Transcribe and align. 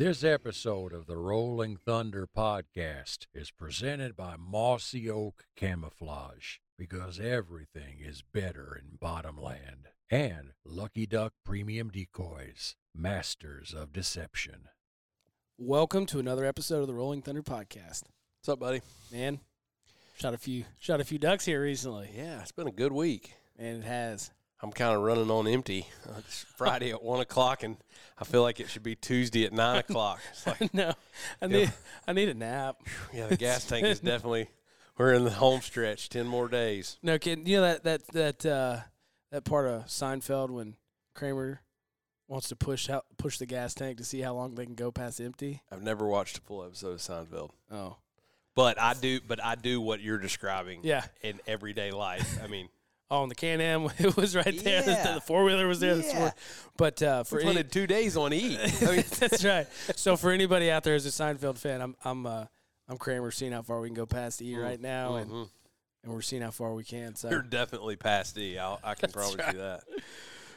This 0.00 0.24
episode 0.24 0.94
of 0.94 1.04
the 1.04 1.18
Rolling 1.18 1.76
Thunder 1.76 2.26
podcast 2.26 3.26
is 3.34 3.50
presented 3.50 4.16
by 4.16 4.36
Mossy 4.38 5.10
Oak 5.10 5.44
Camouflage 5.56 6.56
because 6.78 7.20
everything 7.20 7.98
is 8.02 8.22
better 8.22 8.74
in 8.74 8.96
Bottomland 8.98 9.88
and 10.08 10.52
Lucky 10.64 11.04
Duck 11.04 11.34
Premium 11.44 11.90
Decoys, 11.90 12.76
masters 12.94 13.74
of 13.74 13.92
deception. 13.92 14.70
Welcome 15.58 16.06
to 16.06 16.18
another 16.18 16.46
episode 16.46 16.80
of 16.80 16.86
the 16.86 16.94
Rolling 16.94 17.20
Thunder 17.20 17.42
podcast. 17.42 18.04
What's 18.38 18.48
up, 18.48 18.58
buddy? 18.58 18.80
Man, 19.12 19.40
shot 20.16 20.32
a 20.32 20.38
few 20.38 20.64
shot 20.78 21.02
a 21.02 21.04
few 21.04 21.18
ducks 21.18 21.44
here 21.44 21.60
recently, 21.60 22.08
Yeah, 22.16 22.40
it's 22.40 22.52
been 22.52 22.68
a 22.68 22.72
good 22.72 22.92
week. 22.92 23.34
and 23.58 23.84
it 23.84 23.86
has. 23.86 24.30
I'm 24.62 24.72
kind 24.72 24.94
of 24.94 25.02
running 25.02 25.30
on 25.30 25.46
empty. 25.48 25.86
Uh, 26.08 26.18
It's 26.18 26.44
Friday 26.56 26.90
at 26.90 27.02
one 27.02 27.20
o'clock, 27.20 27.62
and 27.62 27.76
I 28.18 28.24
feel 28.24 28.42
like 28.42 28.60
it 28.60 28.68
should 28.68 28.82
be 28.82 28.94
Tuesday 28.94 29.44
at 29.46 29.52
nine 29.52 29.78
o'clock. 29.78 30.20
It's 30.32 30.46
like, 30.46 30.74
no, 30.74 30.92
I 31.40 31.46
need 31.46 31.72
I 32.06 32.12
need 32.12 32.28
a 32.28 32.34
nap. 32.34 32.76
yeah, 33.12 33.26
the 33.28 33.36
gas 33.36 33.64
tank 33.66 33.86
is 33.86 34.00
definitely. 34.00 34.48
We're 34.98 35.14
in 35.14 35.24
the 35.24 35.30
home 35.30 35.62
stretch. 35.62 36.10
Ten 36.10 36.26
more 36.26 36.46
days. 36.48 36.98
No 37.02 37.18
kidding. 37.18 37.46
You 37.46 37.56
know 37.56 37.62
that 37.62 37.84
that 37.84 38.06
that 38.08 38.46
uh, 38.46 38.76
that 39.30 39.44
part 39.44 39.66
of 39.66 39.86
Seinfeld 39.86 40.50
when 40.50 40.76
Kramer 41.14 41.62
wants 42.28 42.48
to 42.50 42.56
push 42.56 42.90
out 42.90 43.06
push 43.16 43.38
the 43.38 43.46
gas 43.46 43.72
tank 43.72 43.96
to 43.96 44.04
see 44.04 44.20
how 44.20 44.34
long 44.34 44.54
they 44.56 44.66
can 44.66 44.74
go 44.74 44.92
past 44.92 45.20
empty. 45.20 45.62
I've 45.72 45.82
never 45.82 46.06
watched 46.06 46.36
a 46.38 46.40
full 46.42 46.62
episode 46.64 46.92
of 46.92 46.98
Seinfeld, 46.98 47.50
Oh, 47.72 47.96
but 48.54 48.78
I 48.78 48.92
do. 48.92 49.20
But 49.26 49.42
I 49.42 49.54
do 49.54 49.80
what 49.80 50.00
you're 50.02 50.18
describing. 50.18 50.80
yeah. 50.82 51.04
In 51.22 51.40
everyday 51.46 51.92
life, 51.92 52.38
I 52.44 52.46
mean, 52.46 52.68
Oh, 53.10 53.22
and 53.22 53.30
the 53.30 53.34
Can 53.34 53.60
Am 53.60 53.88
it 53.98 54.16
was 54.16 54.36
right 54.36 54.56
there. 54.62 54.84
Yeah. 54.86 55.14
The, 55.14 55.20
four 55.20 55.44
wheeler 55.44 55.66
was 55.66 55.80
there. 55.80 55.96
this 55.96 56.12
Yeah. 56.12 56.18
morning. 56.18 56.34
But 56.76 57.02
uh, 57.02 57.24
for 57.24 57.40
any, 57.40 57.64
two 57.64 57.86
days 57.86 58.16
on 58.16 58.32
E. 58.32 58.56
I 58.58 58.66
mean, 58.84 59.04
That's 59.18 59.44
right. 59.44 59.66
So 59.96 60.16
for 60.16 60.30
anybody 60.30 60.70
out 60.70 60.84
there 60.84 60.94
who's 60.94 61.06
a 61.06 61.08
Seinfeld 61.10 61.58
fan, 61.58 61.80
I'm 61.80 61.96
I'm 62.04 62.26
uh, 62.26 62.44
I'm 62.88 62.98
Kramer 62.98 63.22
We're 63.22 63.30
seeing 63.30 63.52
how 63.52 63.62
far 63.62 63.80
we 63.80 63.88
can 63.88 63.94
go 63.94 64.06
past 64.06 64.42
E 64.42 64.56
right 64.56 64.80
now, 64.80 65.14
and, 65.16 65.30
mhm. 65.30 65.48
and 66.02 66.12
we're 66.12 66.22
seeing 66.22 66.42
how 66.42 66.50
far 66.50 66.74
we 66.74 66.82
can. 66.84 67.14
So 67.14 67.30
you're 67.30 67.42
definitely 67.42 67.96
past 67.96 68.36
E. 68.38 68.58
I'll, 68.58 68.80
I 68.82 68.94
can 68.94 69.10
probably 69.12 69.36
right. 69.36 69.54
you 69.54 69.60
that. 69.60 69.82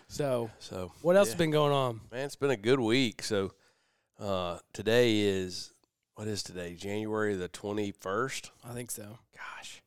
so 0.07 0.49
So 0.59 0.91
what 1.01 1.15
else 1.15 1.27
yeah. 1.27 1.33
has 1.33 1.37
been 1.37 1.51
going 1.51 1.73
on? 1.73 2.01
Man, 2.11 2.25
it's 2.25 2.35
been 2.35 2.49
a 2.51 2.57
good 2.57 2.79
week. 2.79 3.21
So 3.21 3.51
uh, 4.19 4.59
today 4.73 5.19
is 5.19 5.73
what 6.15 6.27
is 6.27 6.41
today? 6.43 6.73
January 6.75 7.35
the 7.35 7.47
twenty 7.49 7.91
first. 7.91 8.49
I 8.67 8.73
think 8.73 8.89
so. 8.89 9.19
Gosh, 9.35 9.82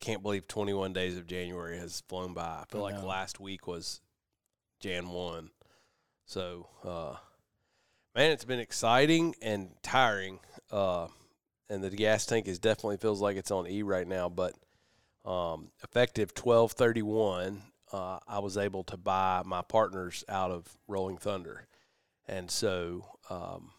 can't 0.00 0.22
believe 0.22 0.46
twenty 0.48 0.72
one 0.74 0.92
days 0.92 1.16
of 1.16 1.26
January 1.26 1.78
has 1.78 2.02
flown 2.08 2.34
by. 2.34 2.42
I 2.42 2.64
feel 2.68 2.84
I 2.84 2.92
like 2.92 3.02
last 3.02 3.40
week 3.40 3.66
was 3.66 4.00
Jan 4.80 5.08
one. 5.08 5.50
So 6.24 6.68
uh, 6.84 7.16
man, 8.14 8.30
it's 8.32 8.44
been 8.44 8.60
exciting 8.60 9.34
and 9.40 9.70
tiring. 9.82 10.40
Uh, 10.70 11.08
and 11.70 11.82
the 11.82 11.90
gas 11.90 12.26
tank 12.26 12.46
is 12.48 12.58
definitely 12.58 12.96
feels 12.96 13.20
like 13.20 13.36
it's 13.36 13.50
on 13.50 13.66
E 13.66 13.82
right 13.82 14.06
now. 14.06 14.28
But 14.28 14.54
um, 15.24 15.70
effective 15.82 16.34
twelve 16.34 16.72
thirty 16.72 17.02
one, 17.02 17.62
uh, 17.92 18.18
I 18.26 18.38
was 18.38 18.56
able 18.56 18.84
to 18.84 18.96
buy 18.96 19.42
my 19.44 19.62
partners 19.62 20.24
out 20.28 20.50
of 20.50 20.66
Rolling 20.86 21.18
Thunder, 21.18 21.66
and 22.26 22.50
so 22.50 23.04
um, 23.30 23.70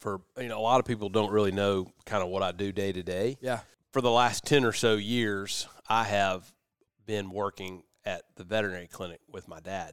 for 0.00 0.20
you 0.38 0.48
know 0.48 0.58
a 0.58 0.62
lot 0.62 0.80
of 0.80 0.86
people 0.86 1.08
don't 1.08 1.32
really 1.32 1.52
know 1.52 1.90
kind 2.04 2.22
of 2.22 2.28
what 2.28 2.42
I 2.42 2.52
do 2.52 2.72
day 2.72 2.92
to 2.92 3.02
day. 3.02 3.38
Yeah. 3.40 3.60
For 3.96 4.02
the 4.02 4.10
last 4.10 4.44
ten 4.44 4.62
or 4.62 4.74
so 4.74 4.96
years, 4.96 5.66
I 5.88 6.04
have 6.04 6.52
been 7.06 7.30
working 7.30 7.84
at 8.04 8.24
the 8.34 8.44
veterinary 8.44 8.88
clinic 8.88 9.20
with 9.26 9.48
my 9.48 9.58
dad. 9.58 9.92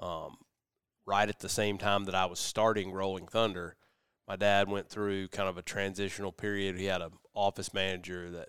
Um, 0.00 0.38
right 1.06 1.28
at 1.28 1.38
the 1.38 1.48
same 1.48 1.78
time 1.78 2.06
that 2.06 2.14
I 2.16 2.26
was 2.26 2.40
starting 2.40 2.90
Rolling 2.90 3.28
Thunder, 3.28 3.76
my 4.26 4.34
dad 4.34 4.68
went 4.68 4.88
through 4.88 5.28
kind 5.28 5.48
of 5.48 5.58
a 5.58 5.62
transitional 5.62 6.32
period. 6.32 6.76
He 6.76 6.86
had 6.86 7.02
an 7.02 7.12
office 7.34 7.72
manager 7.72 8.32
that 8.32 8.48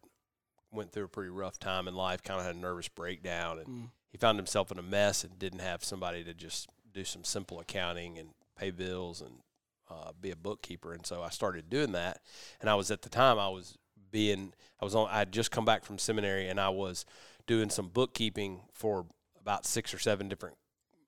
went 0.71 0.93
through 0.93 1.03
a 1.03 1.09
pretty 1.09 1.29
rough 1.29 1.59
time 1.59 1.87
in 1.87 1.93
life, 1.93 2.23
kind 2.23 2.39
of 2.39 2.47
had 2.47 2.55
a 2.55 2.59
nervous 2.59 2.87
breakdown, 2.87 3.59
and 3.59 3.67
Mm. 3.67 3.91
he 4.09 4.17
found 4.17 4.39
himself 4.39 4.71
in 4.71 4.79
a 4.79 4.81
mess 4.81 5.23
and 5.23 5.37
didn't 5.37 5.59
have 5.59 5.83
somebody 5.83 6.23
to 6.23 6.33
just 6.33 6.69
do 6.91 7.05
some 7.05 7.23
simple 7.23 7.59
accounting 7.59 8.17
and 8.17 8.29
pay 8.55 8.71
bills 8.71 9.21
and 9.21 9.43
uh, 9.91 10.11
be 10.19 10.31
a 10.31 10.35
bookkeeper. 10.35 10.91
And 10.91 11.05
so 11.05 11.21
I 11.21 11.29
started 11.29 11.69
doing 11.69 11.91
that. 11.91 12.19
And 12.59 12.67
I 12.67 12.73
was 12.73 12.89
at 12.89 13.03
the 13.03 13.09
time 13.09 13.37
I 13.37 13.49
was 13.49 13.77
being 14.11 14.53
I 14.81 14.85
was 14.85 14.95
on 14.95 15.07
I 15.09 15.19
had 15.19 15.31
just 15.31 15.51
come 15.51 15.65
back 15.65 15.83
from 15.85 15.97
seminary 15.97 16.47
and 16.49 16.59
I 16.59 16.69
was 16.69 17.05
doing 17.45 17.69
some 17.69 17.89
bookkeeping 17.89 18.61
for 18.73 19.05
about 19.39 19.65
six 19.65 19.93
or 19.93 19.99
seven 19.99 20.27
different 20.29 20.57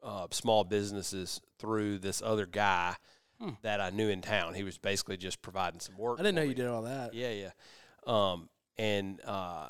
uh, 0.02 0.28
small 0.32 0.64
businesses 0.64 1.42
through 1.58 2.00
this 2.00 2.22
other 2.22 2.46
guy 2.46 2.96
Hmm. 3.42 3.52
that 3.62 3.80
I 3.80 3.90
knew 3.90 4.10
in 4.10 4.22
town. 4.22 4.54
He 4.54 4.64
was 4.64 4.78
basically 4.78 5.16
just 5.16 5.42
providing 5.42 5.80
some 5.80 5.98
work. 5.98 6.20
I 6.20 6.24
didn't 6.24 6.36
know 6.36 6.42
for 6.42 6.48
you 6.50 6.56
did 6.56 6.68
all 6.68 6.82
that. 6.82 7.14
Yeah, 7.14 7.32
yeah. 7.32 7.52
Um, 8.06 8.50
and 8.78 9.22
uh, 9.26 9.70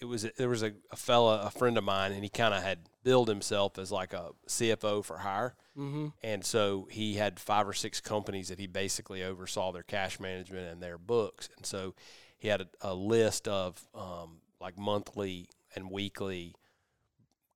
it 0.00 0.04
was 0.04 0.22
there 0.36 0.48
was 0.48 0.62
a, 0.62 0.72
a 0.92 0.96
fella, 0.96 1.42
a 1.42 1.50
friend 1.50 1.76
of 1.76 1.82
mine, 1.82 2.12
and 2.12 2.22
he 2.22 2.28
kind 2.30 2.54
of 2.54 2.62
had 2.62 2.88
billed 3.02 3.28
himself 3.28 3.76
as 3.76 3.90
like 3.90 4.12
a 4.12 4.30
CFO 4.46 5.04
for 5.04 5.18
hire. 5.18 5.56
Mm-hmm. 5.76 6.08
And 6.22 6.44
so 6.44 6.86
he 6.92 7.14
had 7.14 7.40
five 7.40 7.66
or 7.66 7.72
six 7.72 8.00
companies 8.00 8.48
that 8.50 8.60
he 8.60 8.68
basically 8.68 9.24
oversaw 9.24 9.72
their 9.72 9.82
cash 9.82 10.20
management 10.20 10.70
and 10.70 10.80
their 10.80 10.96
books. 10.98 11.48
And 11.56 11.66
so 11.66 11.94
he 12.38 12.48
had 12.48 12.62
a, 12.62 12.68
a 12.80 12.94
list 12.94 13.46
of 13.46 13.86
um, 13.94 14.38
like 14.60 14.78
monthly 14.78 15.48
and 15.74 15.90
weekly 15.90 16.54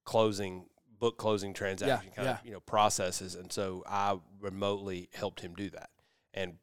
closing 0.05 0.67
book 0.99 1.17
closing 1.17 1.53
transaction 1.53 2.13
kind 2.15 2.29
of 2.29 2.39
you 2.45 2.53
know 2.53 2.61
processes. 2.61 3.35
And 3.35 3.53
so 3.53 3.83
I 3.87 4.19
remotely 4.41 5.09
helped 5.15 5.41
him 5.41 5.55
do 5.55 5.71
that 5.71 5.91
and 6.35 6.55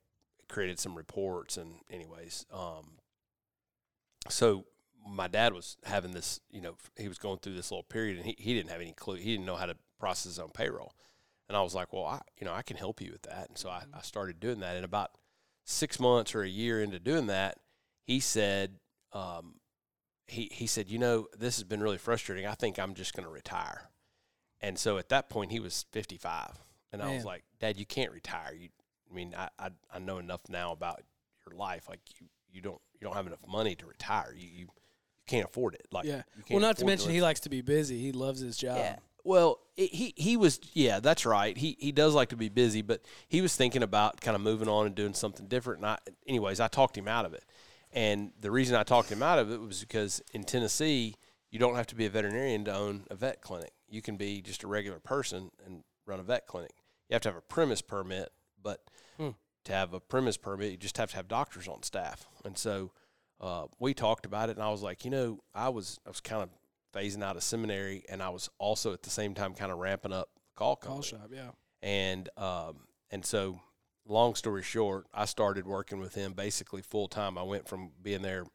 created 0.48 0.80
some 0.80 0.96
reports. 0.96 1.58
And 1.58 1.76
anyways, 1.90 2.46
um, 2.52 3.00
so 4.28 4.66
my 5.08 5.28
dad 5.28 5.54
was 5.54 5.78
having 5.84 6.12
this, 6.12 6.40
you 6.52 6.62
know, 6.62 6.76
he 6.98 7.08
was 7.08 7.18
going 7.18 7.40
through 7.40 7.56
this 7.56 7.72
little 7.72 7.84
period 7.84 8.18
and 8.18 8.26
he, 8.26 8.36
he 8.38 8.54
didn't 8.54 8.70
have 8.70 8.82
any 8.82 8.94
clue. 8.94 9.16
He 9.16 9.32
didn't 9.32 9.46
know 9.46 9.56
how 9.56 9.66
to 9.66 9.76
process 10.00 10.26
his 10.26 10.40
own 10.40 10.50
payroll. 10.50 10.94
And 11.48 11.58
I 11.58 11.62
was 11.62 11.74
like, 11.74 11.92
well, 11.94 12.06
I, 12.06 12.22
you 12.38 12.46
know, 12.46 12.54
I 12.54 12.62
can 12.62 12.78
help 12.78 13.02
you 13.02 13.12
with 13.12 13.24
that. 13.24 13.50
And 13.50 13.58
so 13.58 13.70
I, 13.70 13.84
I 13.94 14.02
started 14.02 14.40
doing 14.40 14.60
that. 14.60 14.76
And 14.76 14.86
about 14.86 15.12
six 15.64 16.00
months 16.00 16.36
or 16.36 16.44
a 16.44 16.50
year 16.50 16.82
into 16.82 17.00
doing 17.00 17.28
that, 17.28 17.58
he 18.10 18.20
said, 18.20 18.72
um, 19.14 19.54
he, 20.26 20.50
he 20.52 20.66
said, 20.66 20.90
you 20.90 20.98
know, 20.98 21.28
this 21.38 21.58
has 21.58 21.64
been 21.64 21.80
really 21.80 22.00
frustrating. 22.00 22.48
I 22.48 22.56
think 22.56 22.80
I'm 22.80 22.96
just 22.96 23.14
going 23.14 23.24
to 23.24 23.32
retire. 23.32 23.92
And 24.60 24.80
so 24.80 24.98
at 24.98 25.10
that 25.10 25.30
point, 25.30 25.52
he 25.52 25.60
was 25.60 25.86
55. 25.92 26.58
And 26.92 27.04
I 27.04 27.14
was 27.14 27.24
like, 27.24 27.44
Dad, 27.60 27.78
you 27.78 27.86
can't 27.86 28.12
retire. 28.12 28.56
You, 28.60 28.70
I 29.12 29.14
mean, 29.14 29.36
I, 29.38 29.50
I, 29.60 29.70
I 29.94 30.00
know 30.00 30.18
enough 30.18 30.42
now 30.50 30.72
about 30.72 31.04
your 31.46 31.56
life. 31.56 31.88
Like 31.88 32.00
you, 32.20 32.26
you 32.52 32.62
don't, 32.62 32.82
you 33.00 33.06
don't 33.06 33.16
have 33.16 33.28
enough 33.28 33.46
money 33.48 33.76
to 33.76 33.86
retire. 33.86 34.34
You, 34.36 34.48
you, 34.48 34.60
you 34.62 35.24
can't 35.28 35.46
afford 35.46 35.76
it. 35.76 35.86
Like, 35.92 36.06
Yeah. 36.06 36.24
Well, 36.50 36.62
can't 36.62 36.78
to 36.80 36.86
mention 36.86 37.10
live 37.10 37.16
he 37.16 37.22
likes 37.22 37.42
to 37.42 37.50
be 37.50 37.62
busy. 37.62 38.00
He 38.00 38.12
loves 38.12 38.40
his 38.40 38.58
job. 38.58 38.78
yeah. 38.78 38.96
Well, 39.24 39.60
it, 39.78 39.94
he 39.94 40.14
he 40.16 40.38
was 40.38 40.60
yeah, 40.74 41.02
that's 41.02 41.26
right. 41.26 41.56
He 41.56 41.76
he 41.78 41.92
does 41.92 42.16
like 42.16 42.30
to 42.30 42.38
be 42.38 42.50
busy, 42.50 42.82
but 42.82 43.02
he 43.28 43.42
was 43.42 43.56
thinking 43.56 43.84
about 43.84 44.22
kind 44.22 44.34
of 44.34 44.42
moving 44.42 44.70
on 44.70 44.88
and 44.88 44.96
doing 44.96 45.14
something 45.14 45.46
different. 45.46 45.82
And 45.82 45.88
I, 45.88 45.98
anyways, 46.26 46.62
I 46.62 46.70
talked 46.70 46.98
him 46.98 47.08
out 47.08 47.26
of 47.26 47.34
it. 47.34 47.44
And 47.92 48.32
the 48.40 48.52
reason 48.52 48.76
I 48.76 48.84
talked 48.84 49.10
him 49.12 49.24
out 49.24 49.40
of 49.40 49.52
it 49.52 49.60
was 49.60 49.80
because 49.82 50.22
in 50.34 50.44
Tennessee, 50.44 51.16
you 51.50 51.58
don't 51.60 51.76
have 51.76 51.88
to 51.88 51.96
be 51.96 52.06
a 52.06 52.10
veterinarian 52.10 52.66
to 52.66 52.74
own 52.76 53.06
a 53.10 53.16
vet 53.16 53.42
clinic. 53.42 53.72
You 53.88 54.02
can 54.02 54.16
be 54.18 54.42
just 54.42 54.64
a 54.64 54.68
regular 54.68 55.00
person 55.00 55.50
and 55.66 55.84
run 56.06 56.20
a 56.20 56.24
vet 56.24 56.46
clinic. 56.46 56.72
You 57.10 57.16
have 57.16 57.22
to 57.24 57.30
have 57.30 57.36
a 57.38 57.42
premise 57.42 57.82
permit, 57.82 58.30
but 58.62 58.82
Hmm. 59.18 59.30
to 59.66 59.74
have 59.74 59.94
a 59.94 60.00
premise 60.00 60.38
permit, 60.38 60.72
you 60.72 60.78
just 60.78 60.98
have 60.98 61.10
to 61.12 61.16
have 61.16 61.28
doctors 61.28 61.68
on 61.68 61.82
staff. 61.84 62.28
And 62.46 62.58
so 62.58 62.92
uh, 63.42 63.66
we 63.80 63.94
talked 63.96 64.26
about 64.26 64.50
it, 64.50 64.58
and 64.58 64.64
I 64.64 64.70
was 64.70 64.82
like, 64.84 65.04
you 65.06 65.10
know, 65.12 65.40
I 65.56 65.70
was 65.70 66.00
I 66.06 66.10
was 66.10 66.20
kind 66.22 66.44
of 66.44 66.50
phasing 66.94 67.24
out 67.24 67.36
of 67.38 67.44
seminary, 67.44 68.04
and 68.10 68.22
I 68.22 68.30
was 68.30 68.50
also 68.60 68.94
at 68.94 69.02
the 69.02 69.10
same 69.10 69.34
time 69.34 69.54
kind 69.56 69.72
of 69.72 69.78
ramping 69.80 70.14
up 70.14 70.30
call 70.56 70.76
Call 70.76 71.02
shop. 71.02 71.30
Yeah. 71.34 71.52
And 71.82 72.30
um, 72.38 72.82
and 73.10 73.26
so, 73.26 73.60
long 74.10 74.36
story 74.36 74.64
short, 74.64 75.06
I 75.14 75.26
started 75.26 75.66
working 75.66 76.00
with 76.00 76.16
him 76.16 76.34
basically 76.34 76.82
full 76.82 77.08
time. 77.08 77.38
I 77.38 77.44
went 77.44 77.68
from 77.68 77.92
being 78.02 78.22
there 78.22 78.46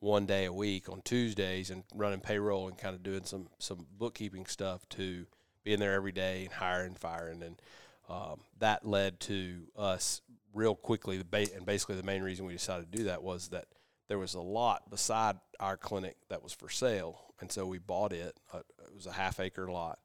one 0.00 0.26
day 0.26 0.44
a 0.44 0.52
week 0.52 0.88
on 0.88 1.00
Tuesdays 1.02 1.70
and 1.70 1.84
running 1.94 2.20
payroll 2.20 2.68
and 2.68 2.76
kind 2.76 2.94
of 2.94 3.02
doing 3.02 3.24
some 3.24 3.48
some 3.58 3.86
bookkeeping 3.96 4.46
stuff 4.46 4.86
to 4.90 5.26
being 5.62 5.80
there 5.80 5.94
every 5.94 6.12
day 6.12 6.44
and 6.44 6.52
hiring, 6.52 6.94
firing, 6.94 7.42
and 7.42 7.62
um, 8.08 8.40
that 8.58 8.86
led 8.86 9.18
to 9.20 9.62
us 9.76 10.20
real 10.52 10.74
quickly, 10.74 11.16
the 11.16 11.24
ba- 11.24 11.54
and 11.54 11.64
basically 11.64 11.96
the 11.96 12.02
main 12.02 12.22
reason 12.22 12.44
we 12.44 12.52
decided 12.52 12.90
to 12.90 12.98
do 12.98 13.04
that 13.04 13.22
was 13.22 13.48
that 13.48 13.66
there 14.08 14.18
was 14.18 14.34
a 14.34 14.40
lot 14.40 14.90
beside 14.90 15.36
our 15.58 15.76
clinic 15.76 16.16
that 16.28 16.42
was 16.42 16.52
for 16.52 16.68
sale, 16.68 17.34
and 17.40 17.50
so 17.50 17.66
we 17.66 17.78
bought 17.78 18.12
it. 18.12 18.38
Uh, 18.52 18.58
it 18.58 18.94
was 18.94 19.06
a 19.06 19.12
half 19.12 19.40
acre 19.40 19.70
lot, 19.70 19.98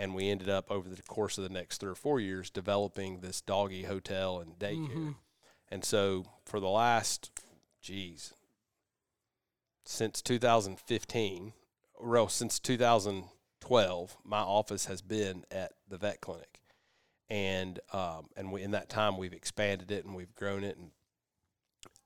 and 0.00 0.14
we 0.14 0.30
ended 0.30 0.48
up 0.48 0.70
over 0.70 0.88
the 0.88 1.02
course 1.02 1.36
of 1.36 1.44
the 1.44 1.50
next 1.52 1.78
three 1.78 1.90
or 1.90 1.94
four 1.94 2.18
years 2.18 2.48
developing 2.48 3.20
this 3.20 3.42
doggy 3.42 3.82
hotel 3.82 4.40
and 4.40 4.58
daycare. 4.58 4.96
Mhm. 4.96 5.16
And 5.68 5.84
so 5.84 6.24
for 6.46 6.58
the 6.58 6.70
last, 6.70 7.30
geez, 7.82 8.32
since 9.84 10.22
2015, 10.22 11.52
well, 12.00 12.28
since 12.30 12.58
2012, 12.58 14.16
my 14.24 14.40
office 14.40 14.86
has 14.86 15.02
been 15.02 15.44
at 15.50 15.74
the 15.86 15.98
vet 15.98 16.22
clinic, 16.22 16.62
and 17.28 17.78
um, 17.92 18.30
and 18.36 18.50
we, 18.52 18.62
in 18.62 18.70
that 18.70 18.88
time 18.88 19.18
we've 19.18 19.34
expanded 19.34 19.90
it 19.90 20.06
and 20.06 20.16
we've 20.16 20.34
grown 20.34 20.64
it, 20.64 20.78
and 20.78 20.92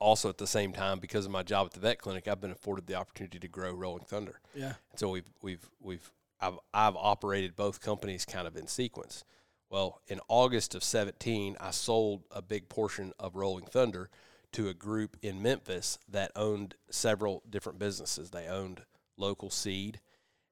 also 0.01 0.29
at 0.29 0.39
the 0.39 0.49
same 0.49 0.73
time 0.73 0.99
because 0.99 1.27
of 1.27 1.31
my 1.31 1.45
job 1.45 1.67
at 1.67 1.73
the 1.75 1.81
vet 1.81 2.01
clinic, 2.01 2.27
I've 2.27 2.41
been 2.41 2.51
afforded 2.51 2.89
the 2.89 2.97
opportunity 2.97 3.39
to 3.39 3.49
grow 3.49 3.73
Rolling 3.73 4.05
Thunder. 4.05 4.41
Yeah. 4.53 4.75
And 4.91 4.99
so 4.99 5.11
we've 5.11 5.31
we've 5.43 5.71
we've 5.81 6.11
I've 6.45 6.59
I've 6.73 6.97
operated 6.97 7.57
both 7.57 7.81
companies 7.81 8.25
kind 8.25 8.47
of 8.47 8.57
in 8.57 8.67
sequence. 8.67 9.25
Well, 9.71 10.01
in 10.07 10.21
August 10.29 10.75
of 10.75 10.85
17, 10.85 11.57
I 11.59 11.71
sold 11.71 12.25
a 12.31 12.43
big 12.43 12.69
portion 12.69 13.13
of 13.19 13.35
Rolling 13.35 13.65
Thunder 13.65 14.11
to 14.53 14.69
a 14.69 14.75
group 14.75 15.17
in 15.21 15.43
Memphis 15.43 15.99
that 16.09 16.31
owned 16.37 16.77
several 16.91 17.43
different 17.49 17.79
businesses. 17.79 18.31
They 18.31 18.47
owned 18.47 18.83
local 19.17 19.51
seed, 19.51 20.01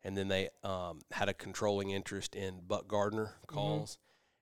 and 0.03 0.17
then 0.17 0.29
they 0.29 0.49
um, 0.65 1.03
had 1.13 1.29
a 1.29 1.35
controlling 1.35 1.91
interest 1.91 2.35
in 2.35 2.63
Buck 2.67 2.89
Gardner 2.89 3.35
calls, 3.47 3.99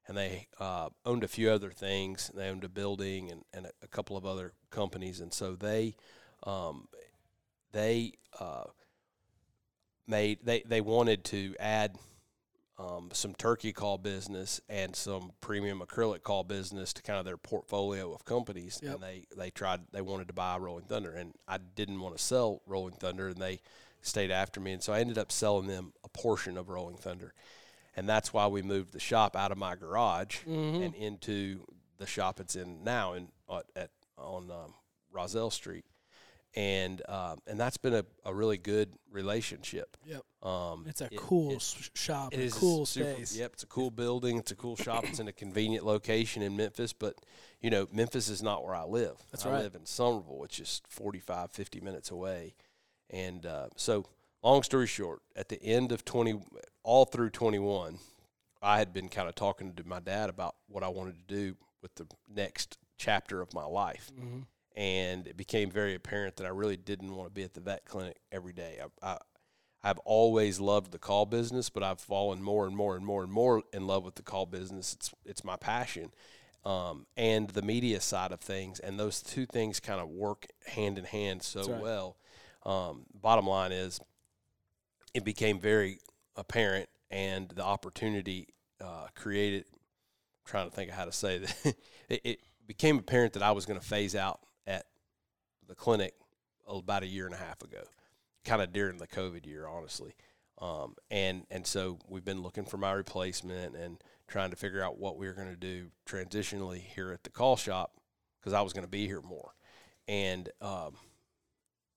and 0.08 0.16
they 0.16 0.48
uh, 0.58 0.88
owned 1.04 1.24
a 1.24 1.28
few 1.28 1.50
other 1.50 1.70
things. 1.70 2.30
They 2.34 2.48
owned 2.48 2.64
a 2.64 2.68
building 2.70 3.30
and, 3.30 3.44
and 3.52 3.66
a, 3.66 3.70
a 3.82 3.88
couple 3.88 4.16
of 4.16 4.24
other 4.24 4.54
companies, 4.70 5.20
and 5.20 5.32
so 5.32 5.56
they 5.56 5.94
um, 6.44 6.88
they 7.72 8.14
uh, 8.38 8.64
made 10.10 10.38
they 10.44 10.60
they 10.66 10.80
wanted 10.80 11.24
to 11.26 11.54
add 11.60 11.96
um, 12.78 13.10
some 13.12 13.34
turkey 13.34 13.72
call 13.72 13.98
business 13.98 14.60
and 14.68 14.96
some 14.96 15.32
premium 15.42 15.80
acrylic 15.80 16.22
call 16.22 16.44
business 16.44 16.92
to 16.94 17.02
kind 17.02 17.18
of 17.18 17.24
their 17.26 17.36
portfolio 17.36 18.12
of 18.12 18.24
companies, 18.24 18.80
Yep. 18.82 18.94
and 18.94 19.02
they 19.02 19.26
they 19.36 19.50
tried 19.50 19.80
they 19.92 20.00
wanted 20.00 20.28
to 20.28 20.34
buy 20.34 20.56
Rolling 20.58 20.86
Thunder, 20.86 21.12
and 21.12 21.34
I 21.46 21.58
didn't 21.58 22.00
want 22.00 22.16
to 22.16 22.22
sell 22.22 22.62
Rolling 22.66 22.94
Thunder, 22.94 23.28
and 23.28 23.36
they 23.36 23.60
stayed 24.02 24.30
after 24.30 24.60
me, 24.60 24.72
and 24.72 24.82
so 24.82 24.92
I 24.94 25.00
ended 25.00 25.18
up 25.18 25.30
selling 25.30 25.66
them 25.66 25.92
a 26.04 26.08
portion 26.08 26.56
of 26.56 26.70
Rolling 26.70 26.96
Thunder, 26.96 27.34
and 27.94 28.08
that's 28.08 28.32
why 28.32 28.46
we 28.46 28.62
moved 28.62 28.92
the 28.92 28.98
shop 29.00 29.36
out 29.36 29.52
of 29.52 29.58
my 29.58 29.74
garage 29.76 30.38
Mhm. 30.46 30.82
and 30.86 30.94
into 30.94 31.66
the 31.98 32.06
shop 32.06 32.40
it's 32.40 32.56
in 32.56 32.82
now 32.82 33.12
in 33.12 33.28
uh, 33.46 33.60
at 33.76 33.90
on 34.16 34.50
um, 34.50 34.72
Roselle 35.12 35.50
Street, 35.50 35.84
and 36.54 37.02
um, 37.08 37.38
and 37.46 37.58
that's 37.60 37.76
been 37.76 37.94
a, 37.94 38.04
a 38.24 38.34
really 38.34 38.58
good 38.58 38.92
relationship. 39.10 39.96
Yep. 40.06 40.22
Um, 40.42 40.84
It's 40.88 41.00
a 41.00 41.06
it- 41.06 41.16
cool 41.16 41.52
it- 41.52 41.90
shop, 41.94 42.32
it 42.32 42.40
a 42.40 42.42
is 42.42 42.54
cool 42.54 42.86
super- 42.86 43.12
space. 43.14 43.36
Yep, 43.36 43.52
it's 43.54 43.62
a 43.62 43.66
cool 43.66 43.90
building. 43.90 44.38
It's 44.38 44.50
a 44.50 44.56
cool 44.56 44.76
shop. 44.76 45.04
It's 45.04 45.20
in 45.20 45.28
a 45.28 45.32
convenient 45.32 45.84
location 45.84 46.42
in 46.42 46.56
Memphis, 46.56 46.92
but 46.92 47.14
you 47.60 47.70
know, 47.70 47.86
Memphis 47.92 48.28
is 48.28 48.42
not 48.42 48.64
where 48.64 48.74
I 48.74 48.84
live. 48.84 49.16
That's 49.30 49.44
I 49.46 49.50
right. 49.52 49.62
live 49.62 49.74
in 49.74 49.84
Somerville, 49.86 50.38
which 50.38 50.58
is 50.58 50.80
45, 50.88 51.50
50 51.52 51.80
minutes 51.80 52.10
away. 52.10 52.54
And 53.10 53.44
uh, 53.44 53.68
so, 53.76 54.06
long 54.42 54.62
story 54.62 54.86
short, 54.86 55.20
at 55.36 55.48
the 55.50 55.62
end 55.62 55.92
of 55.92 56.04
20, 56.04 56.40
all 56.84 57.04
through 57.04 57.30
21, 57.30 57.98
I 58.62 58.78
had 58.78 58.92
been 58.92 59.08
kind 59.08 59.28
of 59.28 59.34
talking 59.34 59.74
to 59.74 59.84
my 59.86 60.00
dad 60.00 60.30
about 60.30 60.54
what 60.68 60.82
I 60.82 60.88
wanted 60.88 61.16
to 61.18 61.34
do 61.34 61.56
with 61.82 61.94
the 61.96 62.06
next 62.32 62.78
chapter 62.98 63.40
of 63.40 63.52
my 63.54 63.64
life 63.64 64.10
hmm 64.18 64.40
and 64.80 65.26
it 65.26 65.36
became 65.36 65.70
very 65.70 65.94
apparent 65.94 66.36
that 66.36 66.46
I 66.46 66.48
really 66.48 66.78
didn't 66.78 67.14
want 67.14 67.28
to 67.28 67.34
be 67.34 67.42
at 67.42 67.52
the 67.52 67.60
vet 67.60 67.84
clinic 67.84 68.16
every 68.32 68.54
day. 68.54 68.78
I, 68.82 69.12
I, 69.12 69.18
I've 69.82 69.98
always 70.06 70.58
loved 70.58 70.90
the 70.90 70.98
call 70.98 71.26
business, 71.26 71.68
but 71.68 71.82
I've 71.82 72.00
fallen 72.00 72.42
more 72.42 72.66
and 72.66 72.74
more 72.74 72.96
and 72.96 73.04
more 73.04 73.22
and 73.22 73.30
more 73.30 73.62
in 73.74 73.86
love 73.86 74.06
with 74.06 74.14
the 74.14 74.22
call 74.22 74.46
business. 74.46 74.94
It's 74.94 75.10
it's 75.26 75.44
my 75.44 75.56
passion, 75.56 76.14
um, 76.64 77.04
and 77.14 77.50
the 77.50 77.60
media 77.60 78.00
side 78.00 78.32
of 78.32 78.40
things, 78.40 78.78
and 78.80 78.98
those 78.98 79.20
two 79.20 79.44
things 79.44 79.80
kind 79.80 80.00
of 80.00 80.08
work 80.08 80.46
hand 80.64 80.96
in 80.96 81.04
hand 81.04 81.42
so 81.42 81.70
right. 81.70 81.82
well. 81.82 82.16
Um, 82.64 83.04
bottom 83.12 83.46
line 83.46 83.72
is, 83.72 84.00
it 85.12 85.26
became 85.26 85.60
very 85.60 85.98
apparent, 86.36 86.88
and 87.10 87.50
the 87.50 87.64
opportunity 87.64 88.48
uh, 88.82 89.08
created. 89.14 89.66
trying 90.46 90.70
to 90.70 90.74
think 90.74 90.88
of 90.88 90.96
how 90.96 91.04
to 91.04 91.12
say 91.12 91.36
that. 91.38 91.56
it, 92.08 92.20
it 92.24 92.40
became 92.66 92.98
apparent 92.98 93.34
that 93.34 93.42
I 93.42 93.50
was 93.50 93.66
going 93.66 93.78
to 93.78 93.86
phase 93.86 94.16
out 94.16 94.40
at 94.66 94.86
the 95.66 95.74
clinic 95.74 96.14
about 96.68 97.02
a 97.02 97.06
year 97.06 97.26
and 97.26 97.34
a 97.34 97.38
half 97.38 97.62
ago, 97.62 97.82
kind 98.44 98.62
of 98.62 98.72
during 98.72 98.98
the 98.98 99.06
COVID 99.06 99.46
year, 99.46 99.66
honestly. 99.66 100.14
Um, 100.60 100.94
and 101.10 101.46
and 101.50 101.66
so 101.66 101.98
we've 102.06 102.24
been 102.24 102.42
looking 102.42 102.64
for 102.64 102.76
my 102.76 102.92
replacement 102.92 103.74
and 103.74 104.02
trying 104.28 104.50
to 104.50 104.56
figure 104.56 104.82
out 104.82 104.98
what 104.98 105.16
we 105.16 105.26
were 105.26 105.32
going 105.32 105.48
to 105.48 105.56
do 105.56 105.86
transitionally 106.06 106.80
here 106.80 107.12
at 107.12 107.24
the 107.24 107.30
call 107.30 107.56
shop 107.56 107.92
because 108.38 108.52
I 108.52 108.60
was 108.60 108.72
going 108.72 108.84
to 108.84 108.90
be 108.90 109.06
here 109.06 109.22
more. 109.22 109.52
And 110.06 110.48
um, 110.60 110.94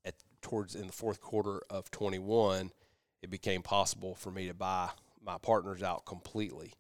at 0.06 0.16
towards 0.42 0.76
in 0.76 0.88
the 0.88 0.94
fourth 0.94 1.22
quarter 1.22 1.62
of 1.70 1.92
21, 1.92 2.72
it 3.22 3.30
became 3.30 3.62
possible 3.62 4.16
for 4.16 4.32
me 4.32 4.48
to 4.48 4.54
buy 4.54 4.90
my 5.24 5.38
partners 5.38 5.84
out 5.84 6.06
completely. 6.06 6.74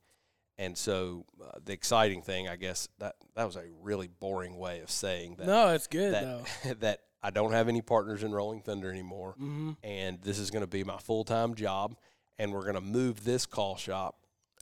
And 0.58 0.78
so 0.78 1.26
uh, 1.44 1.58
the 1.66 1.74
exciting 1.74 2.22
thing, 2.22 2.48
I 2.48 2.56
guess, 2.56 2.88
that 3.00 3.16
that 3.36 3.46
was 3.46 3.56
a 3.56 3.64
really 3.82 4.08
boring 4.08 4.58
way 4.58 4.82
of 4.82 4.92
saying 4.92 5.36
that 5.38 5.48
No, 5.48 5.70
it's 5.70 5.88
good 5.88 6.14
though. 6.14 6.44
that 6.64 6.80
that 6.82 7.00
I 7.24 7.30
don't 7.32 7.54
have 7.54 7.68
any 7.70 7.82
partners 7.82 8.24
in 8.24 8.32
Rolling 8.32 8.62
Thunder 8.62 8.90
anymore, 8.92 9.34
hmm 9.38 9.72
and 9.84 10.22
this 10.22 10.38
is 10.40 10.52
going 10.52 10.62
to 10.64 10.68
be 10.68 10.84
my 10.84 10.98
full 10.98 11.24
time 11.24 11.56
job, 11.56 11.96
and 12.38 12.52
we're 12.54 12.64
going 12.64 12.76
to 12.76 12.82
move 12.82 13.24
this 13.24 13.46
call 13.46 13.78
shop 13.78 14.18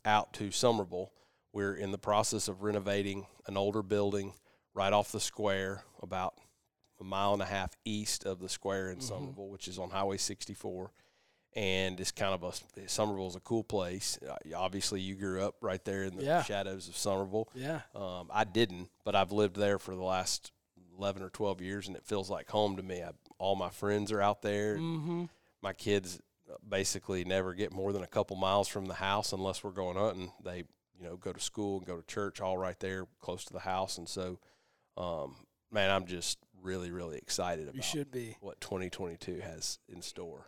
out 0.06 0.32
to 0.34 0.52
Somerville. 0.52 1.12
We're 1.54 1.74
in 1.76 1.92
the 1.92 1.98
process 1.98 2.48
of 2.48 2.64
renovating 2.64 3.26
an 3.48 3.58
older 3.58 3.84
building 3.84 4.34
right 4.74 4.94
off 4.94 5.12
the 5.12 5.20
square, 5.20 5.84
about 6.02 6.36
a 7.02 7.04
mile 7.04 7.34
and 7.34 7.42
a 7.42 7.46
half 7.46 7.76
east 7.84 8.26
of 8.26 8.40
the 8.40 8.48
square 8.48 8.90
in 8.92 9.00
Mhm. 9.00 9.04
Somerville, 9.04 9.50
which 9.50 9.68
is 9.68 9.78
on 9.78 9.90
Highway 9.90 10.16
64. 10.18 10.92
And 11.54 12.00
it's 12.00 12.12
kind 12.12 12.34
of 12.34 12.44
a 12.44 12.88
Somerville's 12.88 13.36
a 13.36 13.42
cool 13.42 13.64
place. 13.64 14.18
Uh, 14.26 14.36
Obviously, 14.56 15.02
you 15.02 15.16
grew 15.16 15.42
up 15.44 15.56
right 15.62 15.84
there 15.84 16.04
in 16.04 16.16
the 16.16 16.24
Yeah. 16.24 16.44
shadows 16.44 16.88
of 16.88 16.96
Somerville. 16.96 17.50
Yeah. 17.54 17.82
Um, 17.94 18.30
I 18.32 18.46
didn't, 18.46 18.90
but 19.04 19.16
I've 19.16 19.34
lived 19.34 19.58
there 19.58 19.78
for 19.78 19.94
the 19.96 20.04
last 20.04 20.52
eleven 20.98 21.22
or 21.22 21.30
twelve 21.30 21.62
years, 21.62 21.88
and 21.88 21.98
it 21.98 22.06
feels 22.06 22.30
like 22.30 22.50
home 22.50 22.78
to 22.78 22.84
me. 22.84 23.04
I, 23.04 23.12
all 23.38 23.56
my 23.58 23.70
friends 23.70 24.12
are 24.14 24.22
out 24.22 24.42
there. 24.42 24.78
hmm 24.78 25.26
My 25.62 25.74
kids 25.74 26.22
uh, 26.50 26.56
basically 26.68 27.26
never 27.26 27.54
get 27.54 27.74
more 27.74 27.92
than 27.92 28.04
a 28.04 28.08
couple 28.08 28.36
miles 28.38 28.68
from 28.70 28.86
the 28.86 28.94
house 28.96 29.34
unless 29.34 29.62
we're 29.64 29.72
going 29.72 29.98
hunting. 29.98 30.32
They, 30.44 30.58
you 30.98 31.04
know, 31.04 31.18
go 31.18 31.34
to 31.34 31.40
school 31.42 31.78
and 31.80 31.86
go 31.86 31.98
to 31.98 32.06
church 32.08 32.40
all 32.40 32.58
right 32.58 32.80
there 32.80 33.08
close 33.20 33.44
to 33.46 33.54
the 33.54 33.60
house, 33.60 33.98
and 33.98 34.08
so, 34.08 34.40
um, 34.98 35.36
man, 35.70 35.90
I'm 35.92 36.06
just 36.06 36.38
really, 36.62 36.92
really 36.92 37.18
excited 37.18 37.64
about 37.64 37.76
You 37.76 37.82
should 37.82 38.10
be. 38.12 38.38
what 38.40 38.62
2022 38.62 39.40
has 39.42 39.80
in 39.90 40.02
store. 40.02 40.48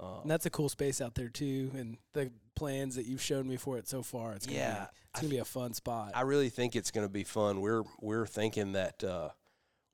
Um, 0.00 0.22
And 0.22 0.30
that's 0.30 0.46
a 0.46 0.50
cool 0.50 0.68
space 0.68 1.00
out 1.00 1.14
there 1.14 1.28
too, 1.28 1.70
and 1.74 1.98
the 2.12 2.30
plans 2.56 2.96
that 2.96 3.06
you've 3.06 3.22
shown 3.22 3.48
me 3.48 3.56
for 3.56 3.78
it 3.78 3.88
so 3.88 4.02
far. 4.02 4.34
It's 4.34 4.46
gonna 4.46 4.58
Yeah, 4.58 4.74
be, 4.84 4.86
it's 5.10 5.20
gonna 5.20 5.30
be 5.30 5.38
a 5.38 5.44
fun 5.44 5.72
spot. 5.74 6.12
I 6.14 6.22
really 6.22 6.48
think 6.48 6.74
it's 6.76 6.90
going 6.90 7.06
to 7.06 7.12
be 7.12 7.24
fun. 7.24 7.60
We're 7.60 7.84
we're 8.00 8.26
thinking 8.26 8.72
that 8.72 9.02
uh, 9.04 9.30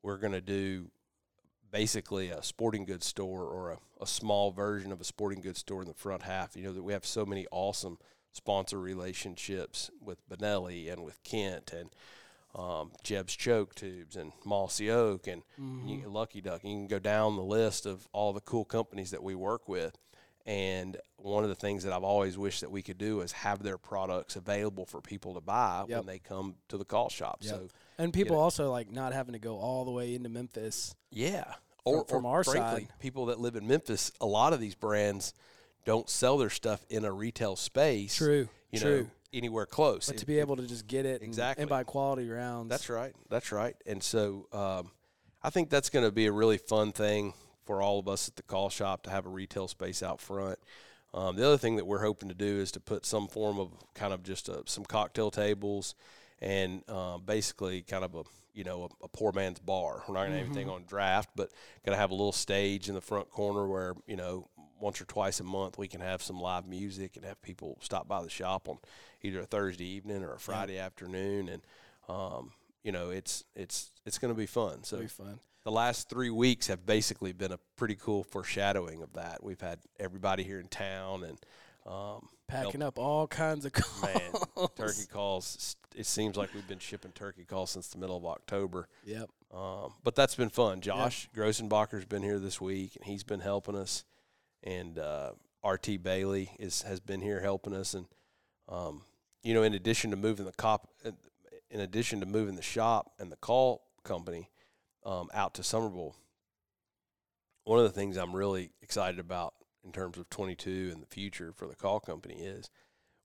we're 0.03 0.17
going 0.17 0.33
to 0.33 0.41
do 0.41 0.89
basically 1.71 2.29
a 2.29 2.43
sporting 2.43 2.85
goods 2.85 3.05
store 3.05 3.43
or 3.45 3.71
a, 3.71 3.77
a 4.01 4.07
small 4.07 4.51
version 4.51 4.91
of 4.91 4.99
a 4.99 5.03
sporting 5.05 5.41
goods 5.41 5.59
store 5.59 5.81
in 5.81 5.87
the 5.87 5.93
front 5.93 6.23
half. 6.23 6.55
You 6.55 6.63
know 6.63 6.73
that 6.73 6.83
we 6.83 6.93
have 6.93 7.05
so 7.05 7.25
many 7.25 7.47
awesome 7.51 7.97
sponsor 8.33 8.79
relationships 8.79 9.89
with 10.01 10.27
Benelli 10.29 10.91
and 10.91 11.03
with 11.03 11.21
Kent 11.23 11.71
and 11.73 11.89
um, 12.55 12.91
Jeb's 13.03 13.35
Choke 13.35 13.75
Tubes 13.75 14.15
and 14.15 14.31
Mossy 14.45 14.89
Oak 14.89 15.27
and 15.27 15.43
Mhm. 15.59 16.11
Lucky 16.11 16.41
Duck. 16.41 16.63
You 16.63 16.71
can 16.71 16.87
go 16.87 16.99
down 16.99 17.35
the 17.37 17.43
list 17.43 17.85
of 17.85 18.07
all 18.11 18.33
the 18.33 18.41
cool 18.41 18.65
companies 18.65 19.11
that 19.11 19.23
we 19.23 19.35
work 19.35 19.67
with. 19.69 19.97
And 20.45 20.97
one 21.17 21.43
of 21.43 21.49
the 21.49 21.55
things 21.55 21.83
that 21.83 21.93
I've 21.93 22.03
always 22.03 22.35
wished 22.37 22.61
that 22.61 22.71
we 22.71 22.81
could 22.81 22.97
do 22.97 23.21
is 23.21 23.31
have 23.31 23.61
their 23.61 23.77
products 23.77 24.35
available 24.35 24.85
for 24.87 24.99
people 24.99 25.35
to 25.35 25.41
buy 25.41 25.85
Yep. 25.87 25.97
when 25.99 26.05
they 26.07 26.19
come 26.19 26.55
to 26.69 26.77
the 26.77 26.83
call 26.85 27.09
shop. 27.09 27.37
Yep. 27.41 27.53
So 27.53 27.67
and 27.99 28.11
people 28.11 28.35
know. 28.37 28.41
also 28.41 28.71
like 28.71 28.89
not 28.91 29.13
having 29.13 29.33
to 29.33 29.39
go 29.39 29.57
all 29.59 29.85
the 29.85 29.91
way 29.91 30.15
into 30.15 30.29
Memphis. 30.29 30.95
yeah, 31.11 31.43
From- 31.43 31.55
or 31.85 32.05
from 32.05 32.25
or 32.25 32.37
our 32.37 32.43
frankly, 32.43 32.85
side. 32.85 32.99
people 32.99 33.27
that 33.27 33.39
live 33.39 33.55
in 33.55 33.67
Memphis, 33.67 34.11
a 34.19 34.25
lot 34.25 34.51
of 34.51 34.59
these 34.59 34.73
brands 34.75 35.33
don't 35.85 36.09
sell 36.09 36.37
their 36.39 36.49
stuff 36.49 36.85
in 36.89 37.05
a 37.05 37.11
retail 37.11 37.55
space. 37.55 38.15
True. 38.15 38.49
you 38.71 38.79
true. 38.79 39.01
know, 39.03 39.09
anywhere 39.33 39.65
close. 39.65 40.07
but 40.07 40.15
It- 40.15 40.19
to 40.19 40.25
be 40.25 40.39
able 40.39 40.55
to 40.57 40.67
just 40.67 40.87
get 40.87 41.05
it 41.05 41.21
and- 41.21 41.29
Exactly. 41.29 41.63
and, 41.63 41.69
buy 41.69 41.83
quality 41.83 42.29
rounds. 42.29 42.69
That's 42.69 42.89
right. 42.89 43.13
That's 43.29 43.51
right. 43.51 43.75
And 43.85 44.01
so 44.03 44.47
um, 44.51 44.91
I 45.43 45.49
think 45.49 45.69
that's 45.69 45.89
going 45.89 46.05
to 46.05 46.11
be 46.11 46.25
a 46.25 46.31
really 46.31 46.57
fun 46.57 46.91
thing 46.91 47.33
for 47.65 47.81
all 47.81 47.99
of 47.99 48.07
us 48.07 48.27
at 48.27 48.35
the 48.35 48.43
call 48.43 48.69
shop 48.69 49.03
to 49.03 49.09
have 49.09 49.25
a 49.25 49.29
retail 49.29 49.67
space 49.67 50.01
out 50.03 50.19
front. 50.19 50.59
Um, 51.13 51.35
the 51.35 51.45
other 51.45 51.57
thing 51.57 51.75
that 51.75 51.85
we're 51.85 52.01
hoping 52.03 52.29
to 52.29 52.35
do 52.35 52.59
is 52.59 52.71
to 52.73 52.79
put 52.79 53.05
some 53.05 53.27
form 53.27 53.59
of 53.59 53.71
kind 53.93 54.13
of 54.13 54.23
just 54.23 54.47
a, 54.49 54.63
some 54.65 54.85
cocktail 54.85 55.29
tables 55.29 55.93
and 56.39 56.83
uh, 56.87 57.17
basically 57.17 57.81
kind 57.81 58.03
of 58.03 58.15
a 58.15 58.23
you 58.53 58.63
know 58.65 58.83
a, 59.01 59.05
a 59.05 59.07
poor 59.09 59.31
man's 59.31 59.59
bar. 59.59 60.03
We're 60.07 60.13
not 60.15 60.21
going 60.21 60.31
to 60.31 60.37
have 60.39 60.45
anything 60.47 60.69
on 60.69 60.83
draft, 60.85 61.29
but 61.35 61.49
going 61.85 61.95
to 61.95 61.99
have 61.99 62.11
a 62.11 62.13
little 62.13 62.31
stage 62.33 62.89
in 62.89 62.95
the 62.95 63.01
front 63.01 63.29
corner 63.29 63.67
where 63.67 63.93
you 64.07 64.15
know 64.15 64.49
once 64.81 64.99
or 65.01 65.05
twice 65.05 65.39
a 65.39 65.43
month 65.43 65.77
we 65.77 65.87
can 65.87 66.01
have 66.01 66.21
some 66.21 66.39
live 66.39 66.67
music 66.67 67.15
and 67.15 67.25
have 67.25 67.41
people 67.41 67.77
stop 67.81 68.07
by 68.07 68.21
the 68.21 68.29
shop 68.29 68.67
on 68.67 68.77
either 69.21 69.41
a 69.41 69.45
Thursday 69.45 69.85
evening 69.85 70.23
or 70.23 70.33
a 70.33 70.39
Friday 70.39 70.77
afternoon, 70.77 71.49
and 71.49 71.61
um, 72.09 72.51
you 72.83 72.91
know 72.91 73.09
it's 73.11 73.43
it's 73.55 73.91
it's 74.05 74.17
going 74.17 74.33
to 74.33 74.37
be 74.37 74.45
fun. 74.47 74.83
So 74.83 74.99
be 74.99 75.07
fun. 75.07 75.39
the 75.63 75.71
last 75.71 76.09
three 76.09 76.29
weeks 76.31 76.67
have 76.67 76.85
basically 76.85 77.31
been 77.33 77.51
a 77.51 77.59
pretty 77.75 77.95
cool 77.95 78.23
foreshadowing 78.23 79.01
of 79.01 79.13
that. 79.13 79.43
We've 79.43 79.61
had 79.61 79.79
everybody 79.99 80.43
here 80.43 80.59
in 80.59 80.67
town 80.67 81.23
and 81.23 81.37
um, 81.85 82.27
Packing 82.47 82.83
up 82.83 82.99
all 82.99 83.27
kinds 83.27 83.65
of 83.65 83.71
calls. 83.73 84.03
man, 84.03 84.67
turkey 84.75 85.05
calls. 85.11 85.75
It 85.95 86.05
seems 86.05 86.35
like 86.37 86.53
we've 86.53 86.67
been 86.67 86.79
shipping 86.79 87.11
turkey 87.11 87.45
calls 87.45 87.71
since 87.71 87.87
the 87.87 87.97
middle 87.97 88.17
of 88.17 88.25
October. 88.25 88.87
Yep. 89.05 89.29
Um, 89.53 89.93
but 90.03 90.15
that's 90.15 90.35
been 90.35 90.49
fun. 90.49 90.81
Josh 90.81 91.29
Grossenbacher's 91.35 92.05
been 92.05 92.23
here 92.23 92.39
this 92.39 92.59
week, 92.61 92.95
and 92.97 93.05
he's 93.05 93.23
been 93.23 93.39
helping 93.39 93.75
us. 93.75 94.03
And 94.63 94.99
uh, 94.99 95.31
RT 95.65 96.03
Bailey 96.03 96.51
is 96.59 96.83
has 96.83 96.99
been 96.99 97.21
here 97.21 97.41
helping 97.41 97.73
us. 97.73 97.93
And 97.93 98.05
um, 98.69 99.03
you 99.43 99.53
know, 99.53 99.63
in 99.63 99.73
addition 99.73 100.11
to 100.11 100.17
moving 100.17 100.45
the 100.45 100.51
cop, 100.51 100.89
in 101.69 101.79
addition 101.79 102.19
to 102.19 102.25
moving 102.25 102.55
the 102.55 102.61
shop 102.61 103.11
and 103.19 103.31
the 103.31 103.37
call 103.37 103.83
company 104.03 104.49
um, 105.05 105.29
out 105.33 105.53
to 105.55 105.63
Somerville, 105.63 106.15
one 107.63 107.79
of 107.79 107.85
the 107.85 107.91
things 107.91 108.17
I'm 108.17 108.35
really 108.35 108.71
excited 108.81 109.19
about 109.19 109.53
in 109.83 109.91
terms 109.91 110.17
of 110.17 110.29
22 110.29 110.89
and 110.91 111.01
the 111.01 111.07
future 111.07 111.53
for 111.55 111.67
the 111.67 111.75
call 111.75 111.99
company 111.99 112.35
is 112.35 112.69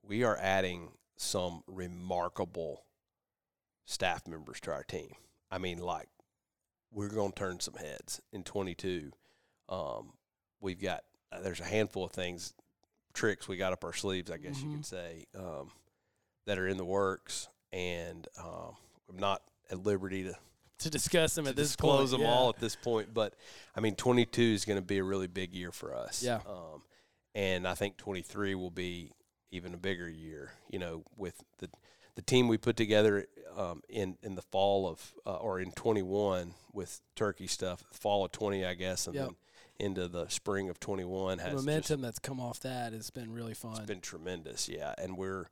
we 0.02 0.24
are 0.24 0.38
adding 0.40 0.92
some 1.16 1.62
remarkable 1.66 2.84
staff 3.84 4.26
members 4.26 4.60
to 4.60 4.72
our 4.72 4.84
team. 4.84 5.14
I 5.50 5.58
mean, 5.58 5.78
like 5.78 6.08
we're 6.92 7.08
going 7.08 7.32
to 7.32 7.38
turn 7.38 7.60
some 7.60 7.74
heads 7.74 8.20
in 8.32 8.42
22. 8.42 9.10
Um, 9.68 10.12
we've 10.60 10.80
got 10.80 11.04
uh, 11.32 11.40
there's 11.40 11.60
a 11.60 11.64
handful 11.64 12.04
of 12.04 12.12
things, 12.12 12.54
tricks 13.14 13.48
we 13.48 13.56
got 13.56 13.72
up 13.72 13.84
our 13.84 13.92
sleeves, 13.92 14.30
I 14.30 14.36
guess 14.36 14.60
you 14.60 14.68
Mhm. 14.68 14.74
could 14.76 14.86
say, 14.86 15.26
um, 15.34 15.70
that 16.46 16.58
are 16.58 16.68
in 16.68 16.76
the 16.76 16.84
works, 16.84 17.48
and 17.72 18.26
um, 18.38 18.76
I'm 19.08 19.18
not 19.18 19.42
at 19.70 19.82
liberty 19.82 20.24
to 20.24 20.34
To 20.80 20.90
discuss 20.90 21.34
them 21.34 21.44
to 21.46 21.50
at 21.50 21.56
this 21.56 21.68
disclose 21.68 22.10
point. 22.10 22.20
them 22.22 22.30
yeah. 22.30 22.34
all 22.34 22.48
at 22.50 22.58
this 22.58 22.76
point. 22.76 23.12
But 23.14 23.34
I 23.74 23.80
mean, 23.80 23.96
22 23.96 24.42
is 24.42 24.64
going 24.64 24.78
to 24.78 24.84
be 24.84 24.98
a 24.98 25.04
really 25.04 25.26
big 25.26 25.52
year 25.54 25.72
for 25.72 25.94
us. 25.94 26.22
Yeah. 26.22 26.40
Um, 26.46 26.82
and 27.34 27.66
I 27.66 27.74
think 27.74 27.96
23 27.96 28.54
will 28.54 28.70
be 28.70 29.12
even 29.50 29.72
a 29.74 29.76
bigger 29.78 30.08
year. 30.08 30.52
You 30.70 30.78
know, 30.78 31.04
with 31.16 31.42
the 31.58 31.68
the 32.14 32.22
team 32.22 32.48
we 32.48 32.56
put 32.58 32.76
together 32.76 33.26
um, 33.56 33.82
in 33.88 34.16
in 34.22 34.34
the 34.36 34.42
fall 34.42 34.86
of 34.88 35.14
uh, 35.26 35.36
or 35.36 35.60
in 35.60 35.72
21 35.72 36.54
with 36.72 37.00
turkey 37.14 37.46
stuff, 37.46 37.82
fall 37.92 38.24
of 38.24 38.32
20, 38.32 38.64
I 38.64 38.74
guess, 38.74 39.06
and 39.06 39.14
Yep. 39.16 39.24
then 39.26 39.36
into 39.78 40.08
the 40.08 40.28
spring 40.28 40.68
of 40.68 40.80
21 40.80 41.38
The 41.38 41.42
has 41.44 41.52
just 41.52 41.66
momentum 41.66 42.00
that's 42.00 42.18
come 42.18 42.40
off 42.40 42.60
that 42.60 42.92
has 42.92 43.10
been 43.10 43.32
really 43.32 43.54
fun. 43.54 43.76
it's 43.76 43.86
been 43.86 44.00
tremendous, 44.00 44.68
yeah. 44.68 44.94
And 44.98 45.16
we're 45.16 45.48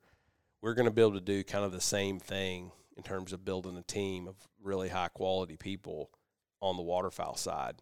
we're 0.63 0.75
going 0.75 0.87
to 0.87 0.93
be 0.93 1.03
able 1.03 1.13
to 1.13 1.21
do 1.21 1.45
kind 1.45 1.65
of 1.65 1.73
the 1.73 1.81
same 1.81 2.19
thing 2.19 2.73
in 2.97 3.03
terms 3.03 3.33
of 3.33 3.45
building 3.45 3.77
a 3.77 3.83
team 3.83 4.27
of 4.27 4.37
really 4.63 4.89
high 4.89 5.09
quality 5.09 5.57
people 5.57 6.11
on 6.61 6.77
the 6.77 6.83
waterfowl 6.83 7.37
side. 7.37 7.77